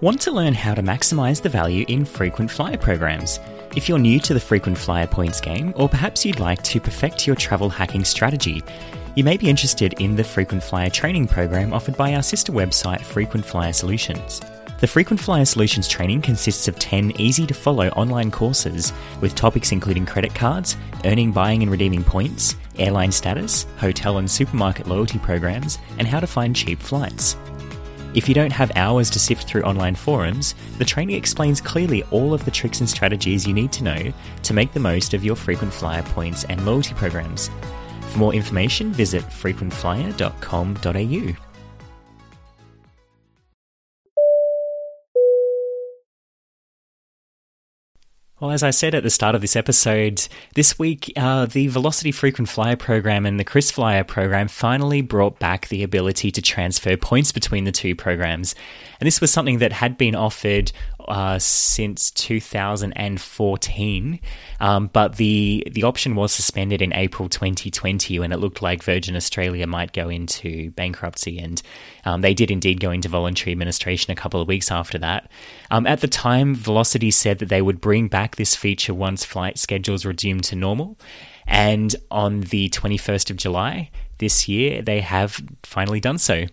Want 0.00 0.20
to 0.22 0.32
learn 0.32 0.52
how 0.52 0.74
to 0.74 0.82
maximize 0.82 1.40
the 1.40 1.48
value 1.48 1.86
in 1.88 2.04
frequent 2.04 2.50
flyer 2.50 2.76
programs? 2.76 3.40
If 3.74 3.88
you're 3.88 3.98
new 3.98 4.20
to 4.20 4.34
the 4.34 4.40
frequent 4.40 4.76
flyer 4.76 5.06
points 5.06 5.40
game, 5.40 5.72
or 5.76 5.88
perhaps 5.88 6.26
you'd 6.26 6.40
like 6.40 6.62
to 6.64 6.78
perfect 6.80 7.26
your 7.26 7.36
travel 7.36 7.70
hacking 7.70 8.04
strategy, 8.04 8.62
you 9.14 9.22
may 9.22 9.36
be 9.36 9.48
interested 9.48 9.92
in 10.00 10.16
the 10.16 10.24
frequent 10.24 10.62
flyer 10.62 10.90
training 10.90 11.28
program 11.28 11.72
offered 11.72 11.96
by 11.96 12.14
our 12.14 12.22
sister 12.22 12.52
website, 12.52 13.00
Frequent 13.00 13.46
Flyer 13.46 13.72
Solutions. 13.72 14.40
The 14.80 14.88
Frequent 14.88 15.20
Flyer 15.20 15.44
Solutions 15.44 15.86
training 15.86 16.20
consists 16.20 16.66
of 16.66 16.78
10 16.80 17.12
easy 17.20 17.46
to 17.46 17.54
follow 17.54 17.88
online 17.90 18.32
courses 18.32 18.92
with 19.20 19.36
topics 19.36 19.70
including 19.70 20.04
credit 20.04 20.34
cards, 20.34 20.76
earning, 21.04 21.30
buying, 21.30 21.62
and 21.62 21.70
redeeming 21.70 22.02
points, 22.02 22.56
airline 22.76 23.12
status, 23.12 23.66
hotel 23.78 24.18
and 24.18 24.28
supermarket 24.28 24.88
loyalty 24.88 25.20
programs, 25.20 25.78
and 25.98 26.08
how 26.08 26.18
to 26.18 26.26
find 26.26 26.56
cheap 26.56 26.80
flights. 26.80 27.36
If 28.14 28.28
you 28.28 28.34
don't 28.34 28.52
have 28.52 28.72
hours 28.76 29.10
to 29.10 29.20
sift 29.20 29.46
through 29.46 29.62
online 29.62 29.94
forums, 29.94 30.56
the 30.78 30.84
training 30.84 31.16
explains 31.16 31.60
clearly 31.60 32.02
all 32.10 32.34
of 32.34 32.44
the 32.44 32.50
tricks 32.50 32.80
and 32.80 32.88
strategies 32.88 33.46
you 33.46 33.54
need 33.54 33.70
to 33.72 33.84
know 33.84 34.12
to 34.42 34.54
make 34.54 34.72
the 34.72 34.80
most 34.80 35.14
of 35.14 35.24
your 35.24 35.36
frequent 35.36 35.72
flyer 35.72 36.02
points 36.02 36.44
and 36.44 36.66
loyalty 36.66 36.94
programs. 36.94 37.48
For 38.14 38.20
more 38.20 38.32
information, 38.32 38.92
visit 38.92 39.24
frequentflyer.com.au. 39.24 41.36
Well, 48.40 48.50
as 48.52 48.62
I 48.62 48.70
said 48.70 48.94
at 48.94 49.02
the 49.02 49.10
start 49.10 49.34
of 49.34 49.40
this 49.40 49.56
episode, 49.56 50.28
this 50.54 50.78
week 50.78 51.12
uh, 51.16 51.46
the 51.46 51.66
Velocity 51.66 52.12
Frequent 52.12 52.48
Flyer 52.48 52.76
program 52.76 53.26
and 53.26 53.40
the 53.40 53.44
KrisFlyer 53.44 54.06
program 54.06 54.46
finally 54.46 55.00
brought 55.00 55.40
back 55.40 55.66
the 55.68 55.82
ability 55.82 56.30
to 56.30 56.42
transfer 56.42 56.96
points 56.96 57.32
between 57.32 57.64
the 57.64 57.72
two 57.72 57.96
programs. 57.96 58.54
And 59.00 59.08
this 59.08 59.20
was 59.20 59.32
something 59.32 59.58
that 59.58 59.72
had 59.72 59.98
been 59.98 60.14
offered 60.14 60.70
uh, 61.08 61.38
since 61.38 62.10
2014, 62.12 64.20
um, 64.60 64.90
but 64.92 65.16
the 65.16 65.66
the 65.70 65.82
option 65.82 66.14
was 66.14 66.32
suspended 66.32 66.82
in 66.82 66.92
April 66.92 67.28
2020 67.28 68.18
when 68.18 68.32
it 68.32 68.38
looked 68.38 68.62
like 68.62 68.82
Virgin 68.82 69.16
Australia 69.16 69.66
might 69.66 69.92
go 69.92 70.08
into 70.08 70.70
bankruptcy, 70.72 71.38
and 71.38 71.62
um, 72.04 72.20
they 72.20 72.34
did 72.34 72.50
indeed 72.50 72.80
go 72.80 72.90
into 72.90 73.08
voluntary 73.08 73.52
administration 73.52 74.10
a 74.10 74.16
couple 74.16 74.40
of 74.40 74.48
weeks 74.48 74.70
after 74.70 74.98
that. 74.98 75.30
Um, 75.70 75.86
at 75.86 76.00
the 76.00 76.08
time, 76.08 76.54
Velocity 76.54 77.10
said 77.10 77.38
that 77.38 77.48
they 77.48 77.62
would 77.62 77.80
bring 77.80 78.08
back 78.08 78.36
this 78.36 78.56
feature 78.56 78.94
once 78.94 79.24
flight 79.24 79.58
schedules 79.58 80.04
resumed 80.04 80.44
to 80.44 80.56
normal, 80.56 80.98
and 81.46 81.94
on 82.10 82.42
the 82.42 82.68
21st 82.70 83.30
of 83.30 83.36
July 83.36 83.90
this 84.18 84.48
year, 84.48 84.82
they 84.82 85.00
have 85.00 85.42
finally 85.62 86.00
done 86.00 86.18
so. 86.18 86.46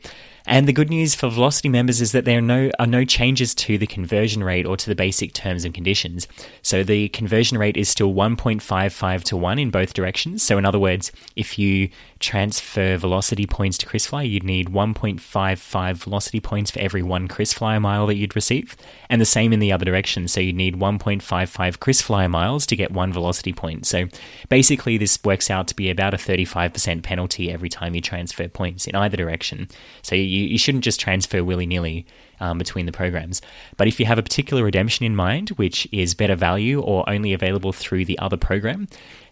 And 0.51 0.67
the 0.67 0.73
good 0.73 0.89
news 0.89 1.15
for 1.15 1.29
Velocity 1.29 1.69
members 1.69 2.01
is 2.01 2.11
that 2.11 2.25
there 2.25 2.39
are 2.39 2.41
no, 2.41 2.71
are 2.77 2.85
no 2.85 3.05
changes 3.05 3.55
to 3.55 3.77
the 3.77 3.87
conversion 3.87 4.43
rate 4.43 4.65
or 4.65 4.75
to 4.75 4.89
the 4.89 4.95
basic 4.95 5.31
terms 5.31 5.63
and 5.63 5.73
conditions. 5.73 6.27
So 6.61 6.83
the 6.83 7.07
conversion 7.07 7.57
rate 7.57 7.77
is 7.77 7.87
still 7.87 8.13
1.55 8.13 9.23
to 9.23 9.37
1 9.37 9.59
in 9.59 9.69
both 9.69 9.93
directions. 9.93 10.43
So, 10.43 10.57
in 10.57 10.65
other 10.65 10.77
words, 10.77 11.13
if 11.37 11.57
you 11.57 11.87
transfer 12.21 12.97
velocity 12.97 13.45
points 13.45 13.77
to 13.79 13.86
KrisFlyer, 13.86 14.29
you'd 14.29 14.43
need 14.43 14.69
1.55 14.69 15.95
velocity 15.95 16.39
points 16.39 16.71
for 16.71 16.79
every 16.79 17.03
one 17.03 17.27
KrisFlyer 17.27 17.81
mile 17.81 18.07
that 18.07 18.15
you'd 18.15 18.36
receive, 18.36 18.77
and 19.10 19.19
the 19.19 19.25
same 19.25 19.51
in 19.51 19.60
the 19.60 19.71
other 19.71 19.86
direction. 19.86 20.27
So 20.27 20.39
you'd 20.39 20.55
need 20.55 20.75
1.55 20.75 21.77
KrisFlyer 21.77 22.29
miles 22.29 22.65
to 22.67 22.75
get 22.75 22.91
one 22.91 23.12
velocity 23.12 23.53
point. 23.53 23.86
So 23.86 24.07
basically, 24.49 24.97
this 24.97 25.19
works 25.23 25.49
out 25.49 25.67
to 25.67 25.75
be 25.75 25.89
about 25.89 26.13
a 26.13 26.17
35% 26.17 27.03
penalty 27.03 27.51
every 27.51 27.69
time 27.69 27.95
you 27.95 28.01
transfer 28.01 28.47
points 28.47 28.88
in 28.88 28.95
either 28.95 29.17
direction. 29.17 29.67
So 30.01 30.15
you, 30.15 30.23
you 30.23 30.57
shouldn't 30.57 30.84
just 30.84 30.99
transfer 30.99 31.43
willy 31.43 31.65
nilly. 31.65 32.05
Um, 32.39 32.57
between 32.57 32.88
the 32.88 32.91
programs. 32.91 33.39
But 33.77 33.88
if 33.88 33.99
you 33.99 34.07
have 34.07 34.17
a 34.17 34.23
particular 34.23 34.63
redemption 34.63 35.05
in 35.05 35.15
mind, 35.15 35.49
which 35.49 35.88
is 35.91 36.15
better 36.15 36.34
value 36.34 36.81
or 36.81 37.07
only 37.07 37.34
available 37.34 37.71
through 37.71 38.05
the 38.05 38.17
other 38.17 38.36
program, 38.36 38.88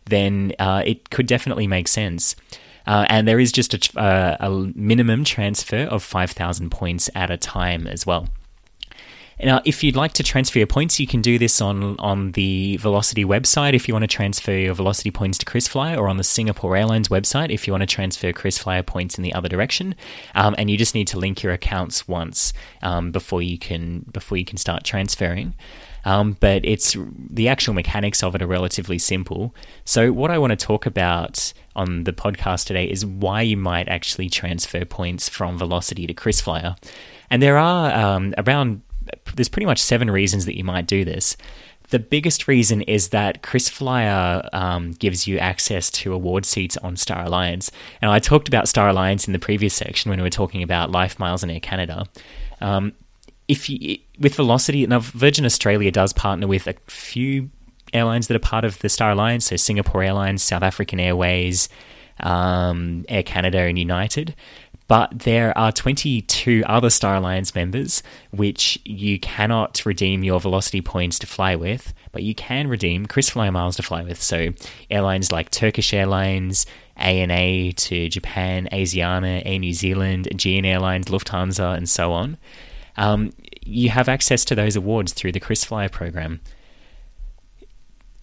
then 0.06 0.54
uh, 0.60 0.84
it 0.86 1.10
could 1.10 1.26
definitely 1.26 1.68
make 1.68 1.88
sense. 1.88 2.36
Uh, 2.90 3.06
and 3.08 3.28
there 3.28 3.40
is 3.40 3.52
just 3.52 3.76
a, 3.76 4.00
uh, 4.00 4.36
a 4.40 4.50
minimum 4.74 5.24
transfer 5.24 5.84
of 5.84 6.02
5,000 6.02 6.72
points 6.72 7.08
at 7.14 7.30
a 7.30 7.38
time 7.38 7.86
as 7.86 8.04
well. 8.04 8.28
Now, 9.42 9.62
if 9.64 9.84
you'd 9.84 9.96
like 9.96 10.14
to 10.14 10.24
transfer 10.24 10.58
your 10.58 10.68
points, 10.68 11.00
you 11.00 11.06
can 11.06 11.22
do 11.22 11.38
this 11.38 11.62
on, 11.62 11.98
on 12.00 12.32
the 12.32 12.78
Velocity 12.78 13.24
website 13.24 13.76
if 13.76 13.88
you 13.88 13.94
want 13.94 14.04
to 14.04 14.08
transfer 14.08 14.54
your 14.54 14.74
Velocity 14.74 15.12
points 15.12 15.38
to 15.38 15.46
KrisFlyer, 15.46 15.98
or 16.00 16.10
on 16.10 16.18
the 16.18 16.24
Singapore 16.24 16.76
Airlines 16.76 17.10
website 17.10 17.52
if 17.52 17.68
you 17.68 17.74
want 17.74 17.84
to 17.84 17.88
transfer 17.88 18.34
KrisFlyer 18.34 18.84
points 18.84 19.20
in 19.20 19.24
the 19.24 19.36
other 19.36 19.48
direction. 19.48 19.94
Um, 20.34 20.56
and 20.58 20.72
you 20.72 20.76
just 20.76 20.96
need 20.96 21.08
to 21.10 21.20
link 21.20 21.44
your 21.44 21.54
accounts 21.54 22.08
once 22.08 22.54
um, 22.82 23.12
before 23.12 23.44
you 23.44 23.60
can 23.60 24.04
before 24.12 24.38
you 24.40 24.46
can 24.46 24.58
start 24.58 24.84
transferring. 24.84 25.54
Um, 26.10 26.36
but 26.40 26.66
it's 26.66 26.98
the 27.30 27.48
actual 27.50 27.76
mechanics 27.76 28.24
of 28.24 28.34
it 28.34 28.42
are 28.42 28.48
relatively 28.48 28.98
simple. 28.98 29.54
So, 29.86 30.12
what 30.12 30.32
I 30.32 30.40
want 30.40 30.50
to 30.50 30.56
talk 30.56 30.88
about 30.88 31.54
on 31.76 32.04
the 32.06 32.14
podcast 32.14 32.66
today 32.66 32.90
is 32.90 33.06
why 33.06 33.44
you 33.44 33.56
might 33.56 33.88
actually 33.88 34.28
transfer 34.28 34.86
points 34.86 35.30
from 35.30 35.60
Velocity 35.60 36.08
to 36.08 36.14
KrisFlyer. 36.16 36.76
And 37.30 37.44
there 37.44 37.60
are 37.60 37.94
um, 37.94 38.34
around, 38.40 38.82
there's 39.36 39.50
pretty 39.50 39.68
much 39.68 39.78
seven 39.78 40.10
reasons 40.10 40.48
that 40.48 40.58
you 40.58 40.64
might 40.64 40.88
do 40.88 41.06
this. 41.06 41.38
The 41.92 42.00
biggest 42.00 42.48
reason 42.48 42.82
is 42.82 43.10
that 43.10 43.44
KrisFlyer 43.44 44.52
um, 44.52 44.94
gives 44.94 45.28
you 45.28 45.38
access 45.38 45.92
to 45.92 46.14
award 46.14 46.44
seats 46.44 46.76
on 46.78 46.98
Star 46.98 47.24
Alliance. 47.24 47.70
And 48.02 48.10
I 48.10 48.18
talked 48.18 48.48
about 48.48 48.68
Star 48.68 48.90
Alliance 48.90 49.28
in 49.28 49.34
the 49.34 49.40
previous 49.40 49.76
section 49.76 50.10
when 50.10 50.18
we 50.18 50.24
were 50.24 50.32
talking 50.32 50.64
about 50.64 50.90
Life 50.90 51.20
Miles 51.20 51.44
and 51.44 51.52
Air 51.52 51.60
Canada. 51.60 52.06
Um, 52.62 52.94
if 53.50 53.68
you 53.68 53.98
with 54.20 54.36
Velocity, 54.36 54.86
now 54.88 55.00
Virgin 55.00 55.44
Australia 55.44 55.92
does 55.92 56.14
partner 56.14 56.48
with 56.48 56.68
a 56.68 56.76
few 56.88 57.50
airlines 57.92 58.28
that 58.28 58.36
are 58.36 58.40
part 58.40 58.64
of 58.64 58.78
the 58.80 58.90
Star 58.90 59.12
Alliance, 59.12 59.46
so 59.46 59.56
Singapore 59.56 60.04
Airlines, 60.04 60.44
South 60.44 60.62
African 60.62 61.00
Airways, 61.00 61.68
um, 62.20 63.04
Air 63.10 63.24
Canada, 63.24 63.58
and 63.58 63.78
United. 63.78 64.36
But 64.88 65.20
there 65.20 65.56
are 65.58 65.72
22 65.72 66.64
other 66.68 66.92
Star 66.92 67.16
Alliance 67.16 67.54
members 67.56 68.04
which 68.32 68.80
you 68.86 69.20
cannot 69.20 69.84
redeem 69.86 70.24
your 70.24 70.40
Velocity 70.40 70.82
points 70.82 71.18
to 71.20 71.28
fly 71.28 71.56
with, 71.56 71.94
but 72.12 72.22
you 72.22 72.36
can 72.36 72.68
redeem 72.68 73.08
KrisFlyer 73.08 73.52
miles 73.52 73.78
to 73.78 73.84
fly 73.84 74.04
with. 74.04 74.22
So 74.22 74.50
airlines 74.92 75.32
like 75.32 75.50
Turkish 75.50 75.94
Airlines, 75.94 76.68
ANA 76.98 77.74
to 77.74 78.10
Japan, 78.10 78.68
Asiana, 78.72 79.42
Air 79.44 79.60
New 79.60 79.74
Zealand, 79.74 80.28
Aegean 80.28 80.66
Airlines, 80.66 81.08
Lufthansa, 81.08 81.76
and 81.76 81.90
so 81.90 82.12
on 82.12 82.38
um, 82.98 83.32
you 83.64 83.90
have 83.90 84.10
access 84.10 84.44
to 84.46 84.56
those 84.56 84.76
awards 84.76 85.14
through 85.14 85.32
the 85.32 85.40
KrisFlyer 85.40 85.92
program. 85.92 86.42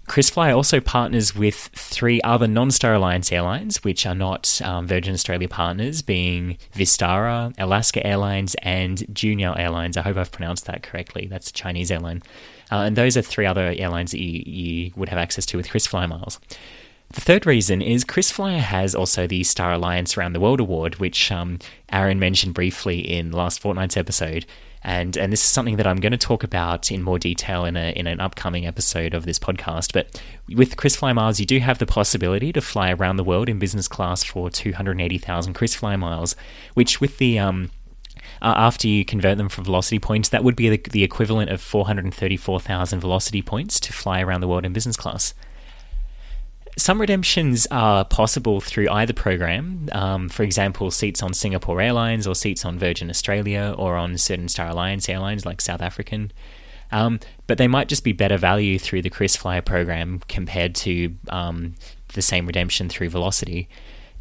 KrisFlyer 0.08 0.54
also 0.54 0.78
partners 0.78 1.34
with 1.34 1.56
three 1.74 2.20
other 2.22 2.46
non 2.46 2.70
Star 2.70 2.94
Alliance 2.94 3.32
airlines, 3.32 3.82
which 3.82 4.06
are 4.06 4.14
not 4.14 4.60
um, 4.62 4.86
Virgin 4.86 5.12
Australia 5.14 5.48
partners, 5.48 6.00
being 6.00 6.58
Vistara, 6.74 7.52
Alaska 7.58 8.06
Airlines, 8.06 8.54
and 8.62 8.98
Juneyao 9.12 9.58
Airlines. 9.58 9.96
I 9.96 10.02
hope 10.02 10.16
I've 10.16 10.30
pronounced 10.30 10.66
that 10.66 10.82
correctly. 10.84 11.26
That's 11.26 11.50
a 11.50 11.52
Chinese 11.52 11.90
airline. 11.90 12.22
Uh, 12.70 12.82
and 12.82 12.96
those 12.96 13.16
are 13.16 13.22
three 13.22 13.46
other 13.46 13.74
airlines 13.76 14.12
that 14.12 14.20
you, 14.20 14.42
you 14.46 14.92
would 14.96 15.08
have 15.08 15.18
access 15.18 15.44
to 15.46 15.56
with 15.56 15.68
KrisFlyer 15.68 16.08
miles. 16.08 16.38
The 17.10 17.20
third 17.20 17.46
reason 17.46 17.80
is 17.80 18.04
KrisFlyer 18.04 18.58
has 18.58 18.94
also 18.94 19.26
the 19.26 19.44
Star 19.44 19.72
Alliance 19.72 20.16
Around 20.16 20.32
the 20.32 20.40
World 20.40 20.60
Award, 20.60 20.96
which 20.96 21.30
um, 21.30 21.58
Aaron 21.90 22.18
mentioned 22.18 22.54
briefly 22.54 22.98
in 22.98 23.30
last 23.32 23.60
fortnight's 23.60 23.96
episode. 23.96 24.44
And, 24.82 25.16
and 25.16 25.32
this 25.32 25.42
is 25.42 25.48
something 25.48 25.76
that 25.76 25.86
I'm 25.86 25.96
going 25.96 26.12
to 26.12 26.18
talk 26.18 26.44
about 26.44 26.92
in 26.92 27.02
more 27.02 27.18
detail 27.18 27.64
in, 27.64 27.76
a, 27.76 27.92
in 27.92 28.06
an 28.06 28.20
upcoming 28.20 28.66
episode 28.66 29.14
of 29.14 29.24
this 29.24 29.38
podcast. 29.38 29.92
But 29.92 30.20
with 30.48 30.76
KrisFlyer 30.76 31.14
Miles, 31.14 31.40
you 31.40 31.46
do 31.46 31.58
have 31.58 31.78
the 31.78 31.86
possibility 31.86 32.52
to 32.52 32.60
fly 32.60 32.92
around 32.92 33.16
the 33.16 33.24
world 33.24 33.48
in 33.48 33.58
business 33.58 33.88
class 33.88 34.22
for 34.22 34.50
280,000 34.50 35.54
KrisFlyer 35.54 35.98
Miles, 35.98 36.36
which 36.74 37.00
with 37.00 37.18
the 37.18 37.38
um, 37.38 37.70
uh, 38.42 38.54
after 38.56 38.86
you 38.86 39.04
convert 39.04 39.38
them 39.38 39.48
from 39.48 39.64
velocity 39.64 39.98
points, 39.98 40.28
that 40.28 40.44
would 40.44 40.56
be 40.56 40.68
the, 40.68 40.90
the 40.90 41.02
equivalent 41.02 41.50
of 41.50 41.60
434,000 41.60 43.00
velocity 43.00 43.42
points 43.42 43.80
to 43.80 43.92
fly 43.92 44.20
around 44.20 44.40
the 44.40 44.48
world 44.48 44.64
in 44.64 44.72
business 44.72 44.96
class. 44.96 45.34
Some 46.78 47.00
redemptions 47.00 47.66
are 47.70 48.04
possible 48.04 48.60
through 48.60 48.90
either 48.90 49.14
program. 49.14 49.88
Um, 49.92 50.28
for 50.28 50.42
example, 50.42 50.90
seats 50.90 51.22
on 51.22 51.32
Singapore 51.32 51.80
Airlines 51.80 52.26
or 52.26 52.34
seats 52.34 52.66
on 52.66 52.78
Virgin 52.78 53.08
Australia 53.08 53.74
or 53.78 53.96
on 53.96 54.18
certain 54.18 54.48
Star 54.48 54.68
Alliance 54.68 55.08
airlines 55.08 55.46
like 55.46 55.62
South 55.62 55.80
African. 55.80 56.32
Um, 56.92 57.18
but 57.46 57.56
they 57.58 57.66
might 57.66 57.88
just 57.88 58.04
be 58.04 58.12
better 58.12 58.36
value 58.36 58.78
through 58.78 59.02
the 59.02 59.10
KrisFlyer 59.10 59.64
program 59.64 60.20
compared 60.28 60.74
to 60.76 61.14
um, 61.30 61.74
the 62.12 62.22
same 62.22 62.46
redemption 62.46 62.88
through 62.88 63.08
Velocity. 63.08 63.68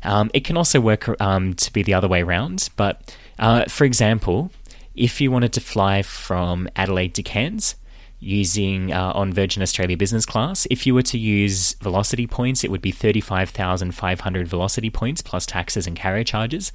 Um, 0.04 0.32
it 0.34 0.44
can 0.44 0.56
also 0.56 0.80
work 0.80 1.20
um, 1.22 1.56
to 1.56 1.74
be 1.74 1.84
the 1.84 1.94
other 1.94 2.08
way 2.08 2.22
around, 2.22 2.70
but 2.76 3.16
uh, 3.38 3.66
for 3.66 3.84
example, 3.86 4.52
if 4.96 5.20
you 5.20 5.32
wanted 5.32 5.52
to 5.54 5.62
fly 5.62 6.02
from 6.04 6.70
Adelaide 6.76 7.16
to 7.16 7.24
Cairns, 7.24 7.76
using 8.20 8.92
uh, 8.92 9.12
on 9.14 9.34
Virgin 9.34 9.62
Australia 9.62 9.98
Business 9.98 10.26
Class. 10.26 10.68
If 10.70 10.88
you 10.88 10.94
were 10.94 11.04
to 11.04 11.18
use 11.18 11.74
velocity 11.74 12.28
points, 12.28 12.64
it 12.64 12.72
would 12.72 12.82
be 12.82 12.92
35,500 12.92 14.48
velocity 14.48 14.90
points 14.90 15.22
plus 15.22 15.46
taxes 15.46 15.86
and 15.88 15.96
carrier 15.96 16.24
charges. 16.24 16.72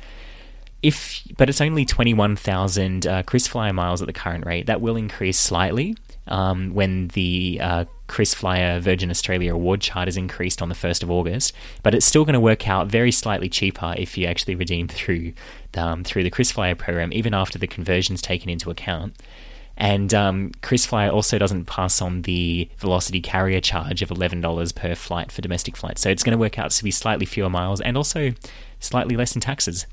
If, 0.83 1.23
but 1.37 1.51
it's 1.51 1.61
only 1.61 1.85
21,000 1.85 3.07
uh, 3.07 3.23
KrisFlyer 3.25 3.75
miles 3.75 4.01
at 4.01 4.07
the 4.07 4.15
current 4.15 4.47
rate. 4.47 4.67
That 4.67 4.81
will 4.81 4.97
increase 4.97 5.39
slightly 5.39 5.95
um, 6.27 6.73
when 6.73 7.09
the 7.09 7.59
uh, 7.61 7.85
KrisFlyer 8.09 8.81
Virgin 8.81 9.11
Australia 9.11 9.55
award 9.55 9.81
chart 9.81 10.09
is 10.09 10.17
increased 10.17 10.63
on 10.63 10.69
the 10.69 10.75
1st 10.75 11.03
of 11.03 11.11
August, 11.11 11.53
but 11.83 11.95
it's 11.95 12.07
still 12.07 12.25
going 12.25 12.35
to 12.35 12.41
work 12.41 12.69
out 12.69 12.87
very 12.89 13.13
slightly 13.13 13.49
cheaper 13.49 13.95
if 13.99 14.17
you 14.17 14.27
actually 14.27 14.55
redeem 14.55 14.89
through 14.89 15.33
um, 15.75 16.03
through 16.03 16.23
the 16.23 16.31
KrisFlyer 16.31 16.77
program, 16.77 17.13
even 17.13 17.35
after 17.35 17.59
the 17.59 17.67
conversion's 17.67 18.23
taken 18.23 18.49
into 18.49 18.71
account. 18.71 19.15
And 19.81 20.13
um, 20.13 20.51
KrisFlyer 20.61 21.11
also 21.11 21.39
doesn't 21.39 21.65
pass 21.65 22.03
on 22.03 22.23
the 22.23 22.69
velocity 22.77 23.23
carrier 23.23 23.63
charge 23.63 24.03
of 24.03 24.11
$11 24.11 24.75
per 24.75 24.95
flight 24.95 25.33
for 25.33 25.41
domestic 25.41 25.75
flights. 25.75 26.03
So 26.03 26.11
it's 26.11 26.23
going 26.23 26.33
to 26.33 26.39
work 26.39 26.59
out 26.59 26.71
to 26.73 26.85
be 26.85 26.91
slightly 26.91 27.25
fewer 27.25 27.49
miles 27.49 27.81
and 27.81 27.97
also 27.97 28.35
slightly 28.79 29.17
less 29.17 29.35
in 29.35 29.41
taxes. 29.41 29.87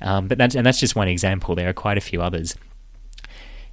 Um, 0.00 0.28
but 0.28 0.38
that's, 0.38 0.54
and 0.54 0.64
that's 0.64 0.78
just 0.78 0.94
one 0.94 1.08
example. 1.08 1.56
There 1.56 1.68
are 1.68 1.72
quite 1.72 1.98
a 1.98 2.00
few 2.00 2.22
others. 2.22 2.54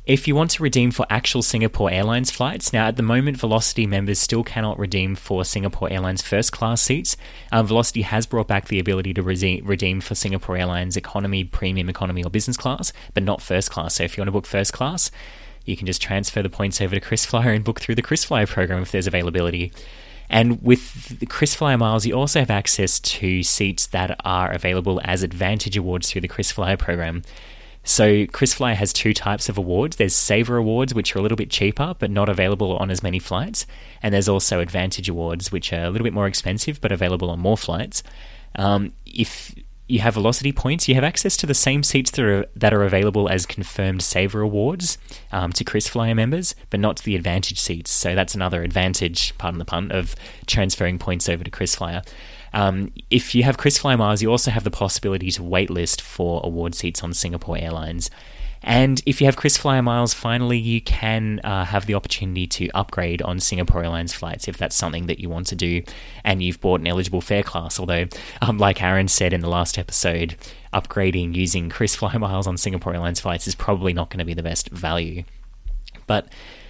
If 0.08 0.28
you 0.28 0.36
want 0.36 0.50
to 0.52 0.64
redeem 0.64 0.90
for 0.90 1.06
actual 1.10 1.44
Singapore 1.44 1.92
Airlines 1.92 2.32
flights, 2.32 2.74
now 2.74 2.88
at 2.88 2.98
the 2.98 3.04
moment, 3.04 3.38
Velocity 3.38 3.86
members 3.86 4.18
still 4.20 4.44
cannot 4.44 4.80
redeem 4.80 5.16
for 5.16 5.46
Singapore 5.46 5.90
Airlines 5.90 6.24
first 6.24 6.52
class 6.52 6.82
seats. 6.82 7.16
Um, 7.52 7.68
Velocity 7.68 8.02
has 8.02 8.26
brought 8.26 8.48
back 8.48 8.68
the 8.68 8.80
ability 8.80 9.14
to 9.14 9.22
redeem 9.22 10.02
for 10.02 10.16
Singapore 10.16 10.58
Airlines 10.58 10.98
economy, 10.98 11.44
premium 11.44 11.90
economy, 11.90 12.24
or 12.24 12.32
business 12.32 12.58
class, 12.58 12.92
but 13.14 13.24
not 13.24 13.40
first 13.40 13.70
class. 13.70 13.96
So 13.96 14.04
if 14.04 14.18
you 14.18 14.22
want 14.22 14.28
to 14.28 14.34
book 14.34 14.48
first 14.48 14.74
class, 14.74 15.10
you 15.66 15.78
can 15.78 15.88
just 15.88 16.02
transfer 16.02 16.42
the 16.42 16.50
points 16.50 16.82
over 16.82 16.96
to 16.96 17.02
KrisFlyer 17.02 17.56
and 17.56 17.64
book 17.64 17.80
through 17.80 17.96
the 17.96 18.02
KrisFlyer 18.02 18.48
program 18.48 18.82
if 18.82 18.92
there's 18.92 19.08
availability. 19.08 19.72
And 20.30 20.62
with 20.64 21.20
the 21.20 21.26
KrisFlyer 21.26 21.78
Miles, 21.78 22.06
you 22.06 22.14
also 22.14 22.40
have 22.40 22.50
access 22.50 23.00
to 23.00 23.44
seats 23.44 23.88
that 23.88 24.20
are 24.26 24.52
available 24.52 25.00
as 25.04 25.22
Advantage 25.22 25.78
Awards 25.78 26.10
through 26.10 26.22
the 26.22 26.28
KrisFlyer 26.28 26.80
program. 26.80 27.24
So 27.84 28.26
KrisFlyer 28.26 28.76
has 28.76 28.94
two 28.94 29.14
types 29.14 29.50
of 29.50 29.58
awards. 29.58 29.98
There's 29.98 30.16
Saver 30.16 30.58
Awards, 30.58 30.94
which 30.94 31.16
are 31.16 31.20
a 31.20 31.22
little 31.22 31.36
bit 31.36 31.50
cheaper 31.50 31.94
but 32.00 32.10
not 32.10 32.30
available 32.30 32.78
on 32.78 32.90
as 32.90 33.04
many 33.04 33.20
flights, 33.20 33.66
and 34.02 34.14
there's 34.14 34.30
also 34.30 34.62
Advantage 34.62 35.10
Awards, 35.10 35.52
which 35.52 35.74
are 35.74 35.84
a 35.84 35.90
little 35.90 36.06
bit 36.06 36.14
more 36.14 36.28
expensive 36.28 36.80
but 36.80 36.94
available 36.94 37.30
on 37.30 37.40
more 37.40 37.58
flights. 37.58 38.02
Um, 38.56 38.94
if 39.06 39.54
you 39.88 40.00
have 40.00 40.14
velocity 40.14 40.52
points, 40.52 40.88
you 40.88 40.96
have 40.96 41.04
access 41.04 41.36
to 41.38 41.46
the 41.46 41.54
same 41.54 41.84
seats 41.84 42.12
that 42.12 42.24
are, 42.24 42.46
that 42.56 42.74
are 42.74 42.84
available 42.84 43.28
as 43.30 43.46
confirmed 43.46 44.02
Saver 44.02 44.42
Awards 44.42 44.98
um, 45.32 45.52
to 45.54 45.64
KrisFlyer 45.64 46.16
members, 46.16 46.56
but 46.70 46.80
not 46.80 46.98
to 46.98 47.04
the 47.04 47.16
Advantage 47.16 47.60
seats. 47.60 47.92
So 47.92 48.16
that's 48.16 48.34
another 48.34 48.64
advantage, 48.64 49.38
pardon 49.38 49.60
the 49.60 49.66
pun, 49.66 49.92
of 49.92 50.16
transferring 50.46 51.00
points 51.00 51.28
over 51.28 51.44
to 51.44 51.52
KrisFlyer. 51.52 52.06
Um, 52.54 52.94
if 53.10 53.36
you 53.36 53.44
have 53.44 53.58
KrisFlyer 53.58 53.98
Miles, 53.98 54.22
you 54.22 54.32
also 54.32 54.52
have 54.52 54.64
the 54.64 54.72
possibility 54.72 55.32
to 55.32 55.42
waitlist 55.42 56.00
for 56.02 56.40
award 56.44 56.76
seats 56.76 57.04
on 57.04 57.14
Singapore 57.14 57.58
Airlines. 57.58 58.10
And 58.64 59.02
if 59.06 59.20
you 59.20 59.26
have 59.28 59.36
KrisFlyer 59.36 59.84
Miles, 59.84 60.14
finally, 60.14 60.58
you 60.58 60.80
can 60.80 61.42
uh, 61.44 61.66
have 61.66 61.86
the 61.86 61.96
opportunity 61.96 62.48
to 62.48 62.70
upgrade 62.70 63.22
on 63.22 63.40
Singapore 63.40 63.84
Airlines 63.84 64.14
flights 64.14 64.48
if 64.48 64.58
that's 64.58 64.76
something 64.76 65.08
that 65.08 65.20
you 65.20 65.30
want 65.30 65.48
to 65.48 65.56
do 65.56 65.84
and 66.24 66.42
you've 66.42 66.62
bought 66.62 66.80
an 66.80 66.88
eligible 66.88 67.20
fare 67.20 67.44
class. 67.44 67.80
Although, 67.80 68.06
um, 68.42 68.58
like 68.58 68.82
Aaron 68.82 69.10
said 69.10 69.34
in 69.34 69.42
the 69.42 69.50
last 69.50 69.78
episode, 69.78 70.38
upgrading 70.74 71.36
using 71.36 71.70
KrisFlyer 71.70 72.20
Miles 72.20 72.48
on 72.48 72.58
Singapore 72.58 72.94
Airlines 72.94 73.20
flights 73.20 73.48
is 73.48 73.56
probably 73.56 73.92
not 73.92 74.10
going 74.10 74.20
to 74.20 74.26
be 74.26 74.34
the 74.34 74.44
best 74.44 74.70
value. 74.70 75.24
But 76.08 76.30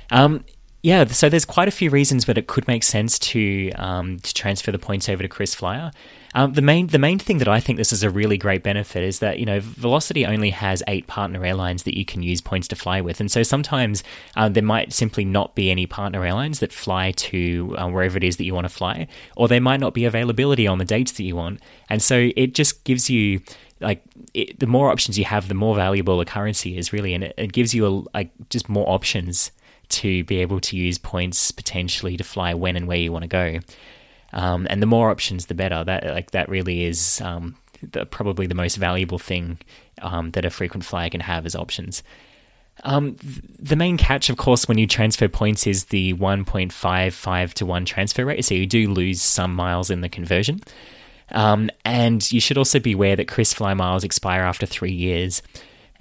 um, 0.09 0.45
yeah, 0.81 1.05
so 1.05 1.29
there's 1.29 1.45
quite 1.45 1.67
a 1.67 1.71
few 1.71 1.89
reasons, 1.91 2.25
but 2.25 2.37
it 2.37 2.47
could 2.47 2.67
make 2.67 2.83
sense 2.83 3.19
to 3.19 3.71
um, 3.75 4.19
to 4.19 4.33
transfer 4.33 4.71
the 4.71 4.79
points 4.79 5.07
over 5.07 5.21
to 5.21 5.29
KrisFlyer. 5.29 5.93
Um, 6.35 6.53
the 6.53 6.61
main 6.61 6.87
the 6.87 6.99
main 6.99 7.19
thing 7.19 7.37
that 7.37 7.47
I 7.47 7.59
think 7.59 7.77
this 7.77 7.93
is 7.93 8.03
a 8.03 8.09
really 8.09 8.37
great 8.37 8.63
benefit 8.63 9.03
is 9.03 9.19
that 9.19 9.39
you 9.39 9.45
know 9.45 9.59
Velocity 9.59 10.25
only 10.25 10.49
has 10.49 10.81
eight 10.87 11.07
partner 11.07 11.45
airlines 11.45 11.83
that 11.83 11.97
you 11.97 12.05
can 12.05 12.23
use 12.23 12.41
points 12.41 12.67
to 12.69 12.75
fly 12.75 13.01
with, 13.01 13.19
and 13.19 13.31
so 13.31 13.43
sometimes 13.43 14.03
uh, 14.35 14.49
there 14.49 14.63
might 14.63 14.93
simply 14.93 15.25
not 15.25 15.55
be 15.55 15.69
any 15.69 15.85
partner 15.85 16.25
airlines 16.25 16.59
that 16.59 16.73
fly 16.73 17.11
to 17.11 17.75
uh, 17.77 17.87
wherever 17.87 18.17
it 18.17 18.23
is 18.23 18.37
that 18.37 18.45
you 18.45 18.53
want 18.53 18.65
to 18.65 18.73
fly, 18.73 19.07
or 19.35 19.47
there 19.47 19.61
might 19.61 19.79
not 19.79 19.93
be 19.93 20.05
availability 20.05 20.67
on 20.67 20.77
the 20.77 20.85
dates 20.85 21.11
that 21.13 21.23
you 21.23 21.35
want, 21.35 21.59
and 21.89 22.01
so 22.01 22.31
it 22.35 22.53
just 22.55 22.83
gives 22.83 23.09
you 23.09 23.41
like 23.79 24.01
it, 24.33 24.59
the 24.59 24.67
more 24.67 24.89
options 24.89 25.19
you 25.19 25.25
have, 25.25 25.47
the 25.47 25.53
more 25.53 25.75
valuable 25.75 26.19
a 26.19 26.25
currency 26.25 26.77
is 26.77 26.91
really, 26.91 27.13
and 27.13 27.25
it, 27.25 27.33
it 27.37 27.53
gives 27.53 27.75
you 27.75 27.85
a, 27.85 28.17
like 28.17 28.31
just 28.49 28.69
more 28.69 28.89
options 28.89 29.51
to 29.89 30.23
be 30.23 30.37
able 30.37 30.59
to 30.59 30.75
use 30.75 30.97
points 30.97 31.51
potentially 31.51 32.17
to 32.17 32.23
fly 32.23 32.53
when 32.53 32.75
and 32.75 32.87
where 32.87 32.97
you 32.97 33.11
want 33.11 33.23
to 33.23 33.27
go. 33.27 33.59
Um, 34.33 34.67
and 34.69 34.81
the 34.81 34.87
more 34.87 35.09
options, 35.09 35.45
the 35.45 35.53
better. 35.53 35.83
That 35.83 36.05
like 36.05 36.31
that 36.31 36.49
really 36.49 36.83
is 36.83 37.21
um, 37.21 37.55
the, 37.81 38.05
probably 38.05 38.47
the 38.47 38.55
most 38.55 38.75
valuable 38.75 39.19
thing 39.19 39.59
um, 40.01 40.31
that 40.31 40.45
a 40.45 40.49
frequent 40.49 40.83
flyer 40.85 41.09
can 41.09 41.21
have 41.21 41.45
as 41.45 41.55
options. 41.55 42.03
Um, 42.83 43.15
the 43.59 43.75
main 43.75 43.97
catch, 43.97 44.29
of 44.29 44.37
course, 44.37 44.67
when 44.67 44.77
you 44.77 44.87
transfer 44.87 45.27
points 45.27 45.67
is 45.67 45.85
the 45.85 46.13
1.55 46.15 47.53
to 47.53 47.65
1 47.65 47.85
transfer 47.85 48.25
rate. 48.25 48.43
So 48.43 48.55
you 48.55 48.65
do 48.65 48.91
lose 48.91 49.21
some 49.21 49.53
miles 49.53 49.89
in 49.89 50.01
the 50.01 50.09
conversion. 50.09 50.61
Um, 51.31 51.69
and 51.85 52.29
you 52.31 52.39
should 52.39 52.57
also 52.57 52.79
be 52.79 52.93
aware 52.93 53.15
that 53.15 53.27
KrisFlyer 53.27 53.77
miles 53.77 54.03
expire 54.03 54.41
after 54.41 54.65
three 54.65 54.91
years. 54.91 55.41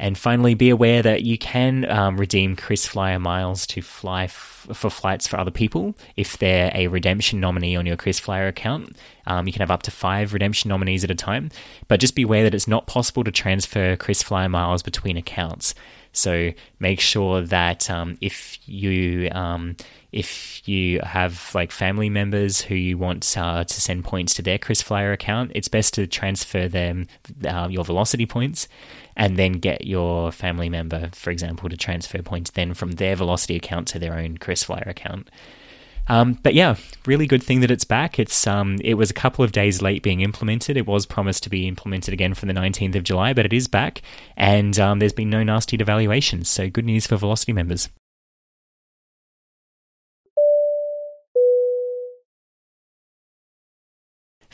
And 0.02 0.18
finally, 0.18 0.54
be 0.54 0.68
aware 0.68 1.00
that 1.00 1.22
you 1.22 1.38
can 1.38 1.88
um, 1.88 2.16
redeem 2.16 2.56
KrisFlyer 2.56 3.20
miles 3.20 3.68
to 3.68 3.80
fly 3.80 4.24
f- 4.24 4.66
for 4.72 4.90
flights 4.90 5.28
for 5.28 5.38
other 5.38 5.52
people 5.52 5.94
if 6.16 6.38
they're 6.38 6.72
a 6.74 6.88
redemption 6.88 7.38
nominee 7.38 7.76
on 7.76 7.86
your 7.86 7.96
KrisFlyer 7.96 8.48
account. 8.48 8.96
Um, 9.28 9.46
you 9.46 9.52
can 9.52 9.60
have 9.60 9.70
up 9.70 9.84
to 9.84 9.92
five 9.92 10.32
redemption 10.32 10.70
nominees 10.70 11.04
at 11.04 11.12
a 11.12 11.14
time, 11.14 11.50
but 11.86 12.00
just 12.00 12.16
be 12.16 12.22
aware 12.22 12.42
that 12.42 12.52
it's 12.52 12.66
not 12.66 12.88
possible 12.88 13.22
to 13.22 13.30
transfer 13.30 13.96
KrisFlyer 13.96 14.50
miles 14.50 14.82
between 14.82 15.16
accounts. 15.16 15.72
So 16.12 16.50
make 16.80 16.98
sure 16.98 17.40
that 17.40 17.88
um, 17.88 18.18
if 18.20 18.58
you 18.68 19.30
um, 19.30 19.76
if 20.10 20.66
you 20.68 20.98
have 21.00 21.52
like 21.54 21.70
family 21.70 22.10
members 22.10 22.60
who 22.60 22.74
you 22.74 22.98
want 22.98 23.38
uh, 23.38 23.62
to 23.62 23.80
send 23.80 24.04
points 24.04 24.34
to 24.34 24.42
their 24.42 24.58
KrisFlyer 24.58 25.12
account, 25.12 25.52
it's 25.54 25.68
best 25.68 25.94
to 25.94 26.08
transfer 26.08 26.66
them 26.66 27.06
uh, 27.46 27.68
your 27.70 27.84
velocity 27.84 28.26
points 28.26 28.66
and 29.16 29.36
then 29.36 29.52
get 29.52 29.86
your 29.86 30.32
family 30.32 30.68
member, 30.68 31.10
for 31.12 31.30
example, 31.30 31.68
to 31.68 31.76
transfer 31.76 32.22
points 32.22 32.50
then 32.50 32.74
from 32.74 32.92
their 32.92 33.16
Velocity 33.16 33.56
account 33.56 33.88
to 33.88 33.98
their 33.98 34.14
own 34.14 34.38
KrisFlyer 34.38 34.86
account. 34.86 35.28
Um, 36.08 36.38
but 36.42 36.54
yeah, 36.54 36.76
really 37.06 37.26
good 37.26 37.42
thing 37.42 37.60
that 37.60 37.70
it's 37.70 37.84
back. 37.84 38.18
It's 38.18 38.46
um, 38.46 38.78
it 38.82 38.94
was 38.94 39.10
a 39.10 39.14
couple 39.14 39.44
of 39.44 39.52
days 39.52 39.80
late 39.80 40.02
being 40.02 40.20
implemented. 40.20 40.76
It 40.76 40.86
was 40.86 41.06
promised 41.06 41.44
to 41.44 41.50
be 41.50 41.68
implemented 41.68 42.12
again 42.12 42.34
from 42.34 42.48
the 42.48 42.54
19th 42.54 42.96
of 42.96 43.04
July, 43.04 43.32
but 43.32 43.46
it 43.46 43.52
is 43.52 43.68
back, 43.68 44.02
and 44.36 44.78
um, 44.78 44.98
there's 44.98 45.12
been 45.12 45.30
no 45.30 45.42
nasty 45.42 45.78
devaluations. 45.78 46.46
So 46.46 46.68
good 46.68 46.84
news 46.84 47.06
for 47.06 47.16
Velocity 47.16 47.52
members. 47.52 47.88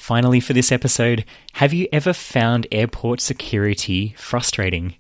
Finally, 0.09 0.41
for 0.41 0.55
this 0.55 0.73
episode, 0.73 1.23
have 1.57 1.75
you 1.75 1.87
ever 1.93 2.15
found 2.15 2.67
airport 2.73 3.21
security 3.21 4.15
frustrating? 4.17 4.95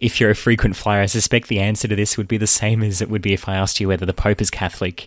If 0.00 0.18
you're 0.18 0.30
a 0.30 0.34
frequent 0.34 0.74
flyer, 0.74 1.02
I 1.02 1.06
suspect 1.06 1.46
the 1.46 1.60
answer 1.60 1.86
to 1.86 1.94
this 1.94 2.18
would 2.18 2.26
be 2.26 2.36
the 2.36 2.48
same 2.48 2.82
as 2.82 3.00
it 3.00 3.08
would 3.08 3.22
be 3.22 3.32
if 3.32 3.48
I 3.48 3.54
asked 3.54 3.78
you 3.78 3.86
whether 3.86 4.04
the 4.04 4.12
Pope 4.12 4.40
is 4.40 4.50
Catholic. 4.50 5.06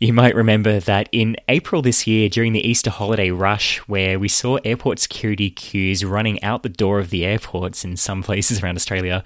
You 0.00 0.12
might 0.12 0.34
remember 0.34 0.80
that 0.80 1.08
in 1.12 1.36
April 1.48 1.82
this 1.82 2.08
year, 2.08 2.28
during 2.28 2.52
the 2.52 2.68
Easter 2.68 2.90
holiday 2.90 3.30
rush, 3.30 3.78
where 3.86 4.18
we 4.18 4.26
saw 4.26 4.56
airport 4.64 4.98
security 4.98 5.48
queues 5.48 6.04
running 6.04 6.42
out 6.42 6.64
the 6.64 6.68
door 6.68 6.98
of 6.98 7.10
the 7.10 7.24
airports 7.24 7.84
in 7.84 7.96
some 7.96 8.24
places 8.24 8.60
around 8.60 8.74
Australia, 8.74 9.22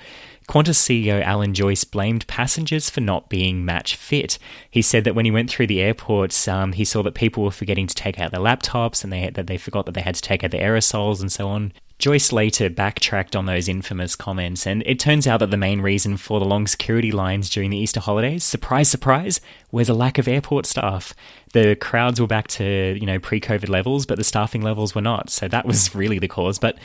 Qantas 0.49 0.79
CEO 0.79 1.23
Alan 1.23 1.55
Joyce 1.55 1.85
blamed 1.85 2.27
passengers 2.27 2.89
for 2.89 3.01
not 3.01 3.29
being 3.29 3.65
match 3.65 3.97
fit. 3.97 4.39
He 4.71 4.81
said 4.81 5.05
that 5.05 5.15
when 5.15 5.25
he 5.25 5.31
went 5.31 5.51
through 5.51 5.67
the 5.67 5.83
airports, 5.83 6.47
um, 6.47 6.73
he 6.73 6.85
saw 6.85 7.03
that 7.03 7.15
people 7.15 7.43
were 7.43 7.51
forgetting 7.51 7.87
to 7.89 7.95
take 7.95 8.21
out 8.21 8.31
their 8.31 8.41
laptops 8.41 9.03
and 9.03 9.13
they, 9.13 9.31
that 9.31 9.49
they 9.49 9.59
forgot 9.59 9.87
that 9.87 9.93
they 9.93 10.03
had 10.03 10.15
to 10.15 10.23
take 10.23 10.45
out 10.45 10.53
their 10.53 10.69
aerosols 10.69 11.21
and 11.21 11.33
so 11.33 11.49
on. 11.49 11.73
Joyce 11.99 12.31
later 12.31 12.69
backtracked 12.69 13.35
on 13.35 13.47
those 13.47 13.69
infamous 13.69 14.15
comments, 14.15 14.67
and 14.67 14.83
it 14.85 14.99
turns 14.99 15.27
out 15.27 15.41
that 15.41 15.51
the 15.51 15.57
main 15.57 15.81
reason 15.81 16.19
for 16.19 16.39
the 16.39 16.45
long 16.45 16.67
security 16.67 17.11
lines 17.11 17.49
during 17.49 17.71
the 17.71 17.79
Easter 17.79 18.01
holidays, 18.01 18.45
surprise, 18.45 18.91
surprise, 18.91 19.41
was 19.73 19.89
a 19.89 19.95
lack 19.95 20.19
of 20.19 20.29
airport 20.29 20.67
staff. 20.67 21.15
The 21.55 21.75
crowds 21.75 22.21
were 22.21 22.27
back 22.27 22.49
to, 22.49 22.99
you 23.01 23.07
know, 23.07 23.19
pre-COVID 23.19 23.71
levels, 23.71 24.05
but 24.05 24.19
the 24.19 24.25
staffing 24.25 24.61
levels 24.61 24.95
were 24.95 25.01
not. 25.01 25.31
So 25.31 25.49
that 25.49 25.65
was 25.65 25.95
really 25.95 26.19
the 26.19 26.29
cause. 26.29 26.59
But 26.59 26.77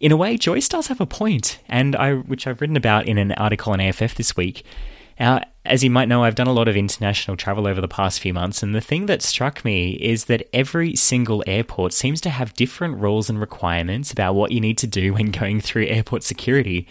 in 0.00 0.12
a 0.12 0.16
way, 0.16 0.38
Joyce 0.38 0.68
does 0.68 0.86
have 0.86 1.00
a 1.00 1.06
point, 1.06 1.60
and 1.68 1.94
I, 1.94 2.14
which 2.14 2.46
I've 2.46 2.60
written 2.60 2.76
about 2.76 3.06
in 3.06 3.18
an 3.18 3.32
article 3.32 3.72
on 3.72 3.80
AFF 3.80 4.14
this 4.14 4.34
week. 4.34 4.64
As 5.18 5.84
you 5.84 5.90
might 5.90 6.08
know, 6.08 6.24
I've 6.24 6.34
done 6.34 6.46
a 6.46 6.54
lot 6.54 6.68
of 6.68 6.76
international 6.76 7.36
travel 7.36 7.66
over 7.66 7.82
the 7.82 7.86
past 7.86 8.20
few 8.20 8.32
months, 8.32 8.62
and 8.62 8.74
the 8.74 8.80
thing 8.80 9.04
that 9.06 9.20
struck 9.20 9.62
me 9.62 9.92
is 9.92 10.24
that 10.24 10.48
every 10.54 10.96
single 10.96 11.44
airport 11.46 11.92
seems 11.92 12.22
to 12.22 12.30
have 12.30 12.54
different 12.54 12.96
rules 12.96 13.28
and 13.28 13.38
requirements 13.38 14.10
about 14.10 14.34
what 14.34 14.52
you 14.52 14.60
need 14.60 14.78
to 14.78 14.86
do 14.86 15.12
when 15.12 15.30
going 15.30 15.60
through 15.60 15.86
airport 15.86 16.22
security. 16.22 16.88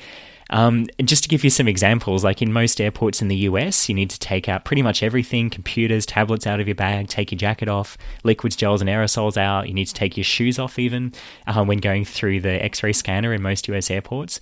Um, 0.52 0.88
just 1.04 1.24
to 1.24 1.30
give 1.30 1.44
you 1.44 1.50
some 1.50 1.68
examples, 1.68 2.24
like 2.24 2.42
in 2.42 2.52
most 2.52 2.82
airports 2.82 3.22
in 3.22 3.28
the 3.28 3.36
US, 3.38 3.88
you 3.88 3.96
need 3.96 4.10
to 4.10 4.20
take 4.20 4.50
out 4.50 4.66
pretty 4.66 4.82
much 4.82 5.04
everything 5.04 5.50
computers, 5.50 6.06
tablets 6.06 6.48
out 6.48 6.60
of 6.60 6.68
your 6.68 6.76
bag, 6.76 7.08
take 7.08 7.32
your 7.32 7.38
jacket 7.38 7.70
off, 7.70 7.98
liquids, 8.24 8.56
gels, 8.56 8.82
and 8.82 8.90
aerosols 8.90 9.38
out. 9.38 9.68
You 9.68 9.74
need 9.74 9.86
to 9.86 9.94
take 9.94 10.18
your 10.18 10.24
shoes 10.24 10.58
off 10.58 10.80
even 10.80 11.14
uh, 11.46 11.64
when 11.64 11.78
going 11.78 12.06
through 12.06 12.42
the 12.42 12.64
x 12.64 12.82
ray 12.82 12.94
scanner 12.94 13.34
in 13.34 13.42
most 13.42 13.68
US 13.68 13.92
airports. 13.92 14.42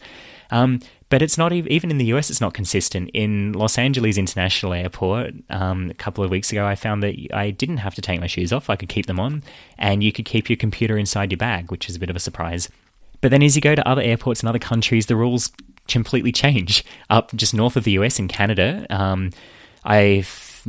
Um, 0.49 0.79
but 1.09 1.21
it's 1.21 1.37
not 1.37 1.53
even 1.53 1.89
in 1.89 1.97
the 1.97 2.05
US. 2.05 2.29
It's 2.29 2.41
not 2.41 2.53
consistent. 2.53 3.09
In 3.13 3.53
Los 3.53 3.77
Angeles 3.77 4.17
International 4.17 4.73
Airport, 4.73 5.33
um, 5.49 5.89
a 5.89 5.93
couple 5.93 6.23
of 6.23 6.31
weeks 6.31 6.51
ago, 6.51 6.65
I 6.65 6.75
found 6.75 7.01
that 7.03 7.15
I 7.33 7.51
didn't 7.51 7.77
have 7.77 7.95
to 7.95 8.01
take 8.01 8.19
my 8.19 8.27
shoes 8.27 8.51
off. 8.51 8.69
I 8.69 8.75
could 8.75 8.89
keep 8.89 9.05
them 9.05 9.19
on, 9.19 9.43
and 9.77 10.03
you 10.03 10.11
could 10.11 10.25
keep 10.25 10.49
your 10.49 10.57
computer 10.57 10.97
inside 10.97 11.31
your 11.31 11.37
bag, 11.37 11.71
which 11.71 11.89
is 11.89 11.95
a 11.95 11.99
bit 11.99 12.09
of 12.09 12.15
a 12.15 12.19
surprise. 12.19 12.69
But 13.21 13.31
then, 13.31 13.41
as 13.41 13.55
you 13.55 13.61
go 13.61 13.73
to 13.73 13.87
other 13.87 14.01
airports 14.01 14.43
in 14.43 14.49
other 14.49 14.59
countries, 14.59 15.05
the 15.05 15.15
rules 15.15 15.51
completely 15.87 16.31
change. 16.31 16.83
Up 17.09 17.33
just 17.35 17.53
north 17.53 17.75
of 17.75 17.83
the 17.83 17.91
US 17.91 18.19
in 18.19 18.27
Canada, 18.27 18.85
um, 18.89 19.31
I 19.83 20.25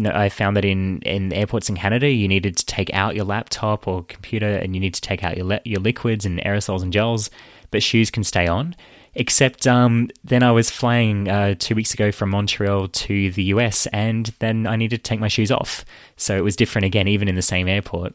I 0.07 0.29
found 0.29 0.57
that 0.57 0.65
in, 0.65 1.01
in 1.03 1.33
airports 1.33 1.69
in 1.69 1.77
Canada, 1.77 2.09
you 2.09 2.29
needed 2.29 2.57
to 2.57 2.67
take 2.67 2.93
out 2.95 3.17
your 3.17 3.25
laptop 3.25 3.89
or 3.89 4.05
computer, 4.05 4.47
and 4.47 4.75
you 4.75 4.81
need 4.81 4.95
to 4.95 5.01
take 5.01 5.25
out 5.25 5.37
your 5.37 5.61
your 5.65 5.81
liquids 5.81 6.25
and 6.25 6.39
aerosols 6.41 6.83
and 6.83 6.93
gels, 6.93 7.31
but 7.71 7.83
shoes 7.83 8.11
can 8.11 8.25
stay 8.25 8.47
on. 8.47 8.77
Except 9.15 9.67
um, 9.67 10.11
then 10.23 10.45
I 10.45 10.53
was 10.53 10.71
flying 10.71 11.29
uh, 11.29 11.57
two 11.59 11.75
weeks 11.75 11.93
ago 11.93 12.13
from 12.13 12.31
Montreal 12.31 12.89
to 12.89 13.31
the 13.33 13.45
US, 13.45 13.87
and 13.87 14.27
then 14.39 14.67
I 14.67 14.77
needed 14.77 15.03
to 15.03 15.09
take 15.09 15.19
my 15.19 15.29
shoes 15.29 15.51
off. 15.51 15.85
So 16.17 16.37
it 16.37 16.45
was 16.45 16.55
different 16.55 16.85
again, 16.85 17.09
even 17.09 17.27
in 17.27 17.35
the 17.35 17.43
same 17.43 17.67
airport. 17.67 18.15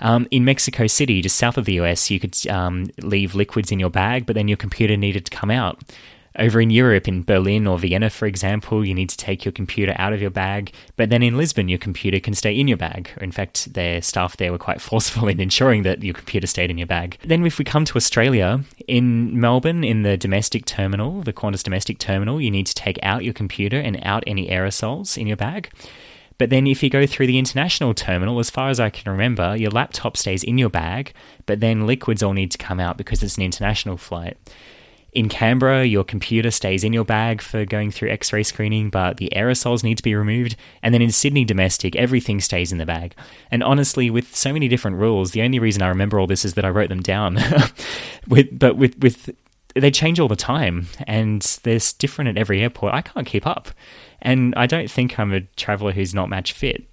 Um, 0.00 0.26
in 0.30 0.44
Mexico 0.44 0.86
City, 0.86 1.22
just 1.22 1.36
south 1.36 1.56
of 1.56 1.64
the 1.64 1.74
US, 1.80 2.10
you 2.10 2.20
could 2.20 2.36
um, 2.48 2.90
leave 3.02 3.34
liquids 3.34 3.72
in 3.72 3.80
your 3.80 3.90
bag, 3.90 4.26
but 4.26 4.34
then 4.34 4.48
your 4.48 4.56
computer 4.56 4.96
needed 4.96 5.24
to 5.24 5.36
come 5.36 5.50
out. 5.50 5.80
Over 6.36 6.60
in 6.60 6.70
Europe, 6.70 7.06
in 7.06 7.22
Berlin 7.22 7.64
or 7.64 7.78
Vienna, 7.78 8.10
for 8.10 8.26
example, 8.26 8.84
you 8.84 8.92
need 8.92 9.08
to 9.08 9.16
take 9.16 9.44
your 9.44 9.52
computer 9.52 9.94
out 9.98 10.12
of 10.12 10.20
your 10.20 10.30
bag, 10.30 10.72
but 10.96 11.08
then 11.08 11.22
in 11.22 11.36
Lisbon, 11.36 11.68
your 11.68 11.78
computer 11.78 12.18
can 12.18 12.34
stay 12.34 12.58
in 12.58 12.66
your 12.66 12.76
bag. 12.76 13.08
In 13.20 13.30
fact, 13.30 13.74
their 13.74 14.02
staff 14.02 14.36
there 14.36 14.50
were 14.50 14.58
quite 14.58 14.80
forceful 14.90 15.28
in 15.28 15.40
ensuring 15.40 15.84
that 15.84 16.02
your 16.02 16.14
computer 16.14 16.48
stayed 16.48 16.70
in 16.70 16.78
your 16.78 16.88
bag. 16.88 17.18
Then, 17.24 17.46
if 17.46 17.58
we 17.58 17.64
come 17.64 17.84
to 17.84 17.96
Australia, 17.96 18.64
in 18.88 19.38
Melbourne, 19.38 19.84
in 19.84 20.02
the 20.02 20.16
domestic 20.16 20.64
terminal, 20.64 21.22
the 21.22 21.32
Qantas 21.32 21.62
domestic 21.62 21.98
terminal, 21.98 22.40
you 22.40 22.50
need 22.50 22.66
to 22.66 22.74
take 22.74 22.98
out 23.04 23.24
your 23.24 23.34
computer 23.34 23.78
and 23.78 24.00
out 24.02 24.24
any 24.26 24.48
aerosols 24.48 25.16
in 25.16 25.28
your 25.28 25.36
bag. 25.36 25.70
But 26.36 26.50
then, 26.50 26.66
if 26.66 26.82
you 26.82 26.90
go 26.90 27.06
through 27.06 27.28
the 27.28 27.38
international 27.38 27.94
terminal, 27.94 28.40
as 28.40 28.50
far 28.50 28.70
as 28.70 28.80
I 28.80 28.90
can 28.90 29.12
remember, 29.12 29.54
your 29.54 29.70
laptop 29.70 30.16
stays 30.16 30.42
in 30.42 30.58
your 30.58 30.68
bag, 30.68 31.12
but 31.46 31.60
then 31.60 31.86
liquids 31.86 32.24
all 32.24 32.32
need 32.32 32.50
to 32.50 32.58
come 32.58 32.80
out 32.80 32.96
because 32.96 33.22
it's 33.22 33.36
an 33.36 33.44
international 33.44 33.96
flight. 33.96 34.36
In 35.14 35.28
Canberra, 35.28 35.84
your 35.84 36.02
computer 36.02 36.50
stays 36.50 36.82
in 36.82 36.92
your 36.92 37.04
bag 37.04 37.40
for 37.40 37.64
going 37.64 37.92
through 37.92 38.10
x 38.10 38.32
ray 38.32 38.42
screening, 38.42 38.90
but 38.90 39.18
the 39.18 39.32
aerosols 39.34 39.84
need 39.84 39.96
to 39.96 40.02
be 40.02 40.16
removed. 40.16 40.56
And 40.82 40.92
then 40.92 41.02
in 41.02 41.12
Sydney 41.12 41.44
domestic, 41.44 41.94
everything 41.94 42.40
stays 42.40 42.72
in 42.72 42.78
the 42.78 42.86
bag. 42.86 43.14
And 43.48 43.62
honestly, 43.62 44.10
with 44.10 44.34
so 44.34 44.52
many 44.52 44.66
different 44.66 44.96
rules, 44.96 45.30
the 45.30 45.42
only 45.42 45.60
reason 45.60 45.82
I 45.82 45.88
remember 45.88 46.18
all 46.18 46.26
this 46.26 46.44
is 46.44 46.54
that 46.54 46.64
I 46.64 46.70
wrote 46.70 46.88
them 46.88 47.00
down. 47.00 47.38
with, 48.28 48.58
but 48.58 48.76
with, 48.76 48.98
with 48.98 49.30
they 49.76 49.92
change 49.92 50.18
all 50.18 50.28
the 50.28 50.34
time 50.34 50.88
and 51.06 51.42
they're 51.62 51.78
different 51.98 52.30
at 52.30 52.36
every 52.36 52.60
airport. 52.60 52.92
I 52.94 53.02
can't 53.02 53.26
keep 53.26 53.46
up. 53.46 53.70
And 54.20 54.52
I 54.56 54.66
don't 54.66 54.90
think 54.90 55.18
I'm 55.18 55.32
a 55.32 55.42
traveler 55.56 55.92
who's 55.92 56.12
not 56.12 56.28
match 56.28 56.52
fit. 56.52 56.84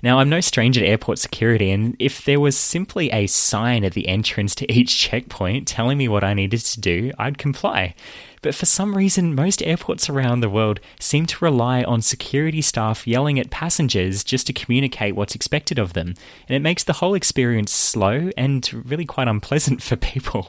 Now, 0.00 0.20
I'm 0.20 0.28
no 0.28 0.40
stranger 0.40 0.80
to 0.80 0.86
airport 0.86 1.18
security, 1.18 1.72
and 1.72 1.96
if 1.98 2.24
there 2.24 2.38
was 2.38 2.56
simply 2.56 3.10
a 3.10 3.26
sign 3.26 3.84
at 3.84 3.94
the 3.94 4.06
entrance 4.06 4.54
to 4.56 4.72
each 4.72 4.96
checkpoint 4.96 5.66
telling 5.66 5.98
me 5.98 6.06
what 6.06 6.22
I 6.22 6.34
needed 6.34 6.60
to 6.60 6.80
do, 6.80 7.10
I'd 7.18 7.36
comply. 7.36 7.96
But 8.40 8.54
for 8.54 8.66
some 8.66 8.96
reason, 8.96 9.34
most 9.34 9.60
airports 9.62 10.08
around 10.08 10.40
the 10.40 10.48
world 10.48 10.78
seem 11.00 11.26
to 11.26 11.44
rely 11.44 11.82
on 11.82 12.00
security 12.02 12.62
staff 12.62 13.08
yelling 13.08 13.40
at 13.40 13.50
passengers 13.50 14.22
just 14.22 14.46
to 14.46 14.52
communicate 14.52 15.16
what's 15.16 15.34
expected 15.34 15.80
of 15.80 15.94
them, 15.94 16.14
and 16.48 16.54
it 16.54 16.62
makes 16.62 16.84
the 16.84 16.94
whole 16.94 17.14
experience 17.14 17.72
slow 17.72 18.30
and 18.36 18.84
really 18.88 19.04
quite 19.04 19.26
unpleasant 19.26 19.82
for 19.88 19.96
people. 19.96 20.48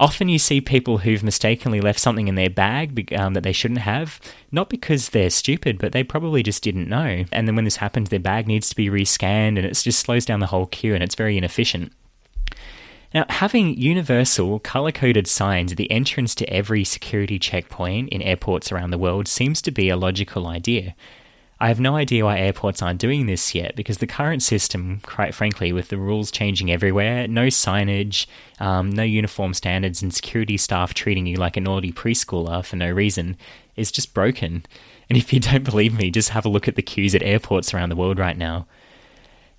Often 0.00 0.30
you 0.30 0.38
see 0.38 0.62
people 0.62 0.98
who've 0.98 1.22
mistakenly 1.22 1.82
left 1.82 2.00
something 2.00 2.26
in 2.26 2.34
their 2.34 2.48
bag 2.48 3.12
um, 3.12 3.34
that 3.34 3.42
they 3.42 3.52
shouldn't 3.52 3.80
have, 3.80 4.18
not 4.50 4.70
because 4.70 5.10
they're 5.10 5.28
stupid, 5.28 5.76
but 5.78 5.92
they 5.92 6.02
probably 6.02 6.42
just 6.42 6.62
didn't 6.62 6.88
know. 6.88 7.26
And 7.30 7.46
then 7.46 7.54
when 7.54 7.66
this 7.66 7.76
happens, 7.76 8.08
their 8.08 8.18
bag 8.18 8.48
needs 8.48 8.70
to 8.70 8.76
be 8.76 8.88
rescanned 8.88 9.58
and 9.58 9.58
it 9.58 9.74
just 9.74 10.00
slows 10.00 10.24
down 10.24 10.40
the 10.40 10.46
whole 10.46 10.64
queue 10.64 10.94
and 10.94 11.04
it's 11.04 11.14
very 11.14 11.36
inefficient. 11.36 11.92
Now, 13.12 13.26
having 13.28 13.76
universal 13.76 14.58
color 14.60 14.90
coded 14.90 15.26
signs 15.26 15.72
at 15.72 15.76
the 15.76 15.90
entrance 15.90 16.34
to 16.36 16.50
every 16.50 16.82
security 16.82 17.38
checkpoint 17.38 18.08
in 18.08 18.22
airports 18.22 18.72
around 18.72 18.92
the 18.92 18.98
world 18.98 19.28
seems 19.28 19.60
to 19.62 19.70
be 19.70 19.90
a 19.90 19.98
logical 19.98 20.46
idea. 20.46 20.94
I 21.62 21.68
have 21.68 21.78
no 21.78 21.94
idea 21.94 22.24
why 22.24 22.38
airports 22.38 22.80
aren't 22.80 23.00
doing 23.00 23.26
this 23.26 23.54
yet 23.54 23.76
because 23.76 23.98
the 23.98 24.06
current 24.06 24.42
system, 24.42 25.00
quite 25.04 25.34
frankly, 25.34 25.74
with 25.74 25.88
the 25.88 25.98
rules 25.98 26.30
changing 26.30 26.70
everywhere, 26.70 27.28
no 27.28 27.48
signage, 27.48 28.24
um, 28.60 28.88
no 28.90 29.02
uniform 29.02 29.52
standards, 29.52 30.00
and 30.00 30.14
security 30.14 30.56
staff 30.56 30.94
treating 30.94 31.26
you 31.26 31.36
like 31.36 31.58
a 31.58 31.60
naughty 31.60 31.92
preschooler 31.92 32.64
for 32.64 32.76
no 32.76 32.90
reason, 32.90 33.36
is 33.76 33.92
just 33.92 34.14
broken. 34.14 34.64
And 35.10 35.18
if 35.18 35.34
you 35.34 35.40
don't 35.40 35.64
believe 35.64 35.92
me, 35.92 36.10
just 36.10 36.30
have 36.30 36.46
a 36.46 36.48
look 36.50 36.66
at 36.66 36.76
the 36.76 36.82
queues 36.82 37.14
at 37.14 37.22
airports 37.22 37.74
around 37.74 37.90
the 37.90 37.96
world 37.96 38.18
right 38.18 38.38
now. 38.38 38.66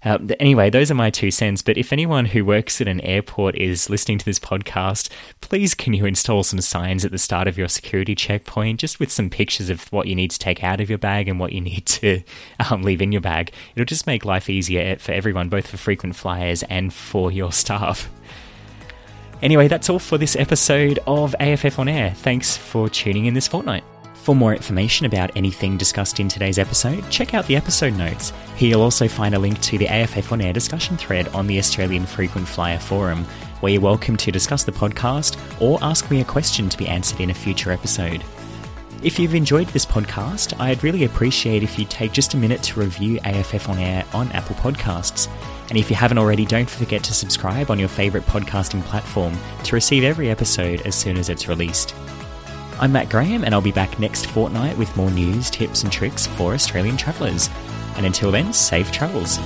Uh, 0.04 0.18
anyway, 0.40 0.70
those 0.70 0.90
are 0.90 0.96
my 0.96 1.10
two 1.10 1.32
cents. 1.32 1.62
But 1.62 1.78
if 1.78 1.94
anyone 1.94 2.26
who 2.26 2.44
works 2.44 2.82
at 2.82 2.88
an 2.88 3.02
airport 3.02 3.56
is 3.56 3.90
listening 3.90 4.18
to 4.18 4.26
this 4.26 4.40
podcast, 4.40 5.10
please 5.42 5.74
can 5.74 5.94
you 5.94 6.06
install 6.06 6.44
some 6.44 6.62
signs 6.62 7.06
at 7.06 7.12
the 7.12 7.18
start 7.18 7.48
of 7.48 7.58
your 7.58 7.68
security 7.68 8.16
checkpoint, 8.16 8.80
just 8.80 9.00
with 9.00 9.12
some 9.12 9.30
pictures 9.30 9.70
of 9.70 9.92
what 9.92 10.08
you 10.08 10.16
need 10.16 10.32
to 10.32 10.40
take 10.40 10.64
out 10.64 10.82
of 10.82 10.90
your 10.90 10.98
bag 10.98 11.28
and 11.28 11.40
what 11.40 11.54
you 11.54 11.62
need 11.72 11.86
to 11.86 12.22
um, 12.70 12.82
leave 12.82 13.02
in 13.02 13.12
your 13.12 13.22
bag. 13.22 13.52
It'll 13.76 13.86
just 13.86 14.08
make 14.08 14.26
life 14.26 14.50
easier 14.50 14.96
for 14.98 15.12
everyone, 15.12 15.50
both 15.50 15.68
for 15.68 15.78
frequent 15.78 16.16
flyers 16.16 16.64
and 16.64 16.94
for 16.94 17.32
your 17.32 17.52
staff. 17.62 18.10
Anyway, 19.42 19.68
that's 19.68 19.90
all 19.90 20.00
for 20.00 20.20
this 20.20 20.36
episode 20.36 21.00
of 21.08 21.36
AFF 21.40 21.80
On 21.80 21.88
Air. 21.88 22.12
Thanks 22.12 22.56
for 22.56 22.90
tuning 22.90 23.26
in 23.26 23.34
this 23.34 23.48
fortnight. 23.48 23.84
For 24.22 24.36
more 24.36 24.54
information 24.54 25.08
about 25.08 25.36
anything 25.36 25.78
discussed 25.78 26.20
in 26.20 26.28
today's 26.28 26.60
episode, 26.60 27.10
check 27.10 27.34
out 27.34 27.48
the 27.48 27.56
episode 27.56 27.96
notes. 27.96 28.32
Here 28.56 28.70
you'll 28.70 28.84
also 28.84 29.08
find 29.08 29.34
a 29.34 29.40
link 29.40 29.60
to 29.62 29.80
the 29.80 29.88
AFF 29.88 30.32
On 30.32 30.42
Air 30.42 30.54
discussion 30.54 30.96
thread 30.96 31.28
on 31.30 31.48
the 31.48 31.58
Australian 31.58 32.06
Frequent 32.06 32.48
Flyer 32.48 32.78
Forum, 32.78 33.26
where 33.62 33.72
you're 33.72 33.82
welcome 33.82 34.16
to 34.18 34.32
discuss 34.32 34.64
the 34.64 34.72
podcast 34.72 35.40
or 35.60 35.80
ask 35.82 36.12
me 36.12 36.22
a 36.22 36.26
question 36.26 36.70
to 36.70 36.78
be 36.78 36.88
answered 36.88 37.20
in 37.20 37.32
a 37.32 37.34
future 37.34 37.72
episode. 37.72 38.24
If 39.02 39.18
you've 39.18 39.34
enjoyed 39.34 39.70
this 39.70 39.88
podcast, 39.88 40.54
I'd 40.60 40.84
really 40.84 41.06
appreciate 41.06 41.64
if 41.64 41.80
you'd 41.80 41.90
take 41.90 42.12
just 42.12 42.36
a 42.36 42.38
minute 42.38 42.62
to 42.62 42.80
review 42.80 43.20
AFF 43.24 43.70
On 43.70 43.80
Air 43.80 44.06
on 44.14 44.32
Apple 44.34 44.56
Podcasts. 44.58 45.28
And 45.70 45.80
if 45.80 45.90
you 45.90 45.96
haven't 45.96 46.20
already, 46.20 46.46
don't 46.46 46.70
forget 46.70 47.04
to 47.06 47.14
subscribe 47.16 47.72
on 47.72 47.80
your 47.80 47.90
favourite 47.90 48.28
podcasting 48.28 48.84
platform 48.84 49.36
to 49.64 49.76
receive 49.76 50.04
every 50.04 50.30
episode 50.30 50.82
as 50.82 50.94
soon 50.94 51.18
as 51.18 51.28
it's 51.28 51.48
released. 51.48 51.96
I'm 52.82 52.94
Matt 52.94 53.10
Graham, 53.10 53.44
and 53.44 53.54
I'll 53.54 53.62
be 53.62 53.72
back 53.72 54.00
next 54.00 54.26
fortnight 54.26 54.76
with 54.76 54.98
more 54.98 55.12
news, 55.12 55.52
tips, 55.52 55.84
and 55.84 55.92
tricks 55.92 56.26
for 56.26 56.56
Australian 56.56 56.98
travellers. 56.98 57.48
And 57.96 58.08
until 58.08 58.32
then, 58.32 58.54
safe 58.54 58.92
travels. 58.92 59.38